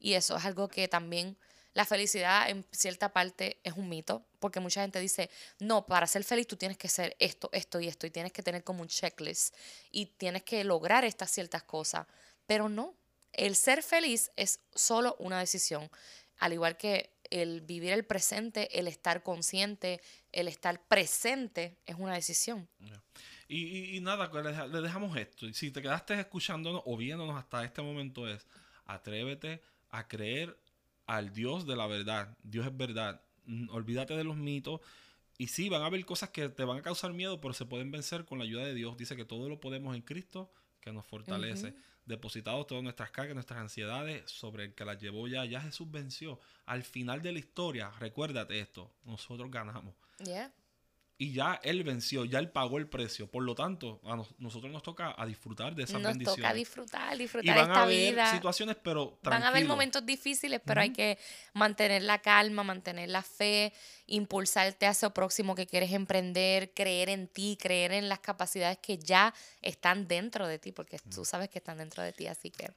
y 0.00 0.14
eso 0.14 0.36
es 0.36 0.44
algo 0.44 0.68
que 0.68 0.88
también 0.88 1.38
la 1.74 1.84
felicidad 1.84 2.50
en 2.50 2.66
cierta 2.70 3.12
parte 3.12 3.58
es 3.64 3.74
un 3.74 3.88
mito, 3.88 4.26
porque 4.38 4.60
mucha 4.60 4.82
gente 4.82 5.00
dice, 5.00 5.30
no, 5.58 5.86
para 5.86 6.06
ser 6.06 6.24
feliz 6.24 6.46
tú 6.46 6.56
tienes 6.56 6.76
que 6.76 6.88
ser 6.88 7.16
esto, 7.18 7.48
esto 7.52 7.80
y 7.80 7.88
esto, 7.88 8.06
y 8.06 8.10
tienes 8.10 8.32
que 8.32 8.42
tener 8.42 8.62
como 8.62 8.82
un 8.82 8.88
checklist, 8.88 9.54
y 9.90 10.06
tienes 10.06 10.42
que 10.42 10.64
lograr 10.64 11.04
estas 11.04 11.30
ciertas 11.30 11.62
cosas, 11.62 12.06
pero 12.46 12.68
no, 12.68 12.94
el 13.32 13.56
ser 13.56 13.82
feliz 13.82 14.30
es 14.36 14.60
solo 14.74 15.16
una 15.18 15.38
decisión, 15.38 15.90
al 16.38 16.52
igual 16.52 16.76
que 16.76 17.10
el 17.30 17.62
vivir 17.62 17.92
el 17.92 18.04
presente, 18.04 18.78
el 18.78 18.86
estar 18.86 19.22
consciente, 19.22 20.02
el 20.32 20.48
estar 20.48 20.82
presente 20.86 21.78
es 21.86 21.96
una 21.96 22.14
decisión. 22.14 22.68
Y, 23.48 23.96
y, 23.96 24.00
nada, 24.00 24.30
le 24.66 24.80
dejamos 24.80 25.16
esto. 25.16 25.50
Si 25.52 25.70
te 25.70 25.80
quedaste 25.80 26.18
escuchándonos 26.18 26.82
o 26.84 26.96
viéndonos 26.96 27.38
hasta 27.38 27.64
este 27.64 27.80
momento 27.80 28.28
es, 28.28 28.46
atrévete 28.84 29.62
a 29.90 30.08
creer 30.08 30.58
al 31.12 31.32
Dios 31.32 31.66
de 31.66 31.76
la 31.76 31.86
verdad. 31.86 32.36
Dios 32.42 32.66
es 32.66 32.74
verdad. 32.74 33.20
Olvídate 33.70 34.16
de 34.16 34.24
los 34.24 34.36
mitos. 34.36 34.80
Y 35.36 35.48
sí, 35.48 35.68
van 35.68 35.82
a 35.82 35.86
haber 35.86 36.04
cosas 36.06 36.30
que 36.30 36.48
te 36.48 36.64
van 36.64 36.78
a 36.78 36.82
causar 36.82 37.12
miedo, 37.12 37.38
pero 37.40 37.52
se 37.52 37.66
pueden 37.66 37.90
vencer 37.90 38.24
con 38.24 38.38
la 38.38 38.44
ayuda 38.44 38.64
de 38.64 38.74
Dios. 38.74 38.96
Dice 38.96 39.14
que 39.14 39.26
todo 39.26 39.48
lo 39.50 39.60
podemos 39.60 39.94
en 39.94 40.00
Cristo, 40.02 40.50
que 40.80 40.90
nos 40.90 41.04
fortalece. 41.04 41.74
Depositados 42.06 42.66
todas 42.66 42.82
nuestras 42.82 43.10
cargas, 43.10 43.34
nuestras 43.34 43.60
ansiedades 43.60 44.22
sobre 44.30 44.64
el 44.64 44.74
que 44.74 44.86
las 44.86 45.00
llevó 45.00 45.28
ya. 45.28 45.44
Ya 45.44 45.60
Jesús 45.60 45.90
venció. 45.90 46.40
Al 46.64 46.82
final 46.82 47.20
de 47.20 47.32
la 47.32 47.38
historia, 47.38 47.90
recuérdate 48.00 48.58
esto, 48.58 48.90
nosotros 49.04 49.50
ganamos 49.50 49.94
y 51.22 51.32
ya 51.32 51.60
Él 51.62 51.84
venció, 51.84 52.24
ya 52.24 52.40
Él 52.40 52.50
pagó 52.50 52.78
el 52.78 52.88
precio. 52.88 53.30
Por 53.30 53.44
lo 53.44 53.54
tanto, 53.54 54.00
a 54.04 54.16
nosotros 54.38 54.72
nos 54.72 54.82
toca 54.82 55.14
a 55.16 55.24
disfrutar 55.24 55.72
de 55.76 55.84
esa 55.84 55.98
bendición. 55.98 56.24
Nos 56.24 56.36
toca 56.36 56.52
disfrutar, 56.52 57.16
disfrutar 57.16 57.56
y 57.56 57.60
van 57.60 57.70
a 57.70 57.82
haber 57.82 58.26
situaciones, 58.26 58.76
pero 58.82 59.20
Van 59.22 59.44
a 59.44 59.48
haber 59.48 59.64
momentos 59.64 60.04
difíciles, 60.04 60.60
pero 60.64 60.80
hay 60.80 60.90
que 60.90 61.18
mantener 61.52 62.02
la 62.02 62.18
calma, 62.18 62.64
mantener 62.64 63.08
la 63.08 63.22
fe, 63.22 63.72
impulsarte 64.08 64.84
hacia 64.84 65.06
lo 65.06 65.14
próximo 65.14 65.54
que 65.54 65.68
quieres 65.68 65.92
emprender, 65.92 66.72
creer 66.74 67.08
en 67.08 67.28
ti, 67.28 67.56
creer 67.60 67.92
en 67.92 68.08
las 68.08 68.18
capacidades 68.18 68.78
que 68.78 68.98
ya 68.98 69.32
están 69.60 70.08
dentro 70.08 70.48
de 70.48 70.58
ti, 70.58 70.72
porque 70.72 70.98
tú 71.14 71.24
sabes 71.24 71.50
que 71.50 71.58
están 71.58 71.78
dentro 71.78 72.02
de 72.02 72.12
ti, 72.12 72.26
así 72.26 72.50
que... 72.50 72.68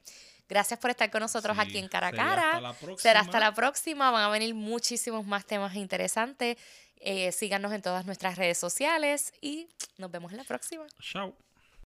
Gracias 0.48 0.78
por 0.78 0.90
estar 0.90 1.10
con 1.10 1.20
nosotros 1.20 1.58
aquí 1.58 1.78
en 1.78 1.88
Cara 1.88 2.08
a 2.08 2.12
Cara. 2.12 2.74
Será 2.96 3.20
hasta 3.20 3.40
la 3.40 3.54
próxima. 3.54 4.10
Van 4.10 4.24
a 4.24 4.28
venir 4.28 4.54
muchísimos 4.54 5.26
más 5.26 5.44
temas 5.44 5.74
interesantes. 5.74 6.56
Eh, 6.98 7.32
síganos 7.32 7.72
en 7.72 7.82
todas 7.82 8.06
nuestras 8.06 8.36
redes 8.36 8.58
sociales 8.58 9.32
y 9.40 9.68
nos 9.98 10.10
vemos 10.10 10.32
en 10.32 10.38
la 10.38 10.44
próxima. 10.44 10.86
Chao. 11.00 11.36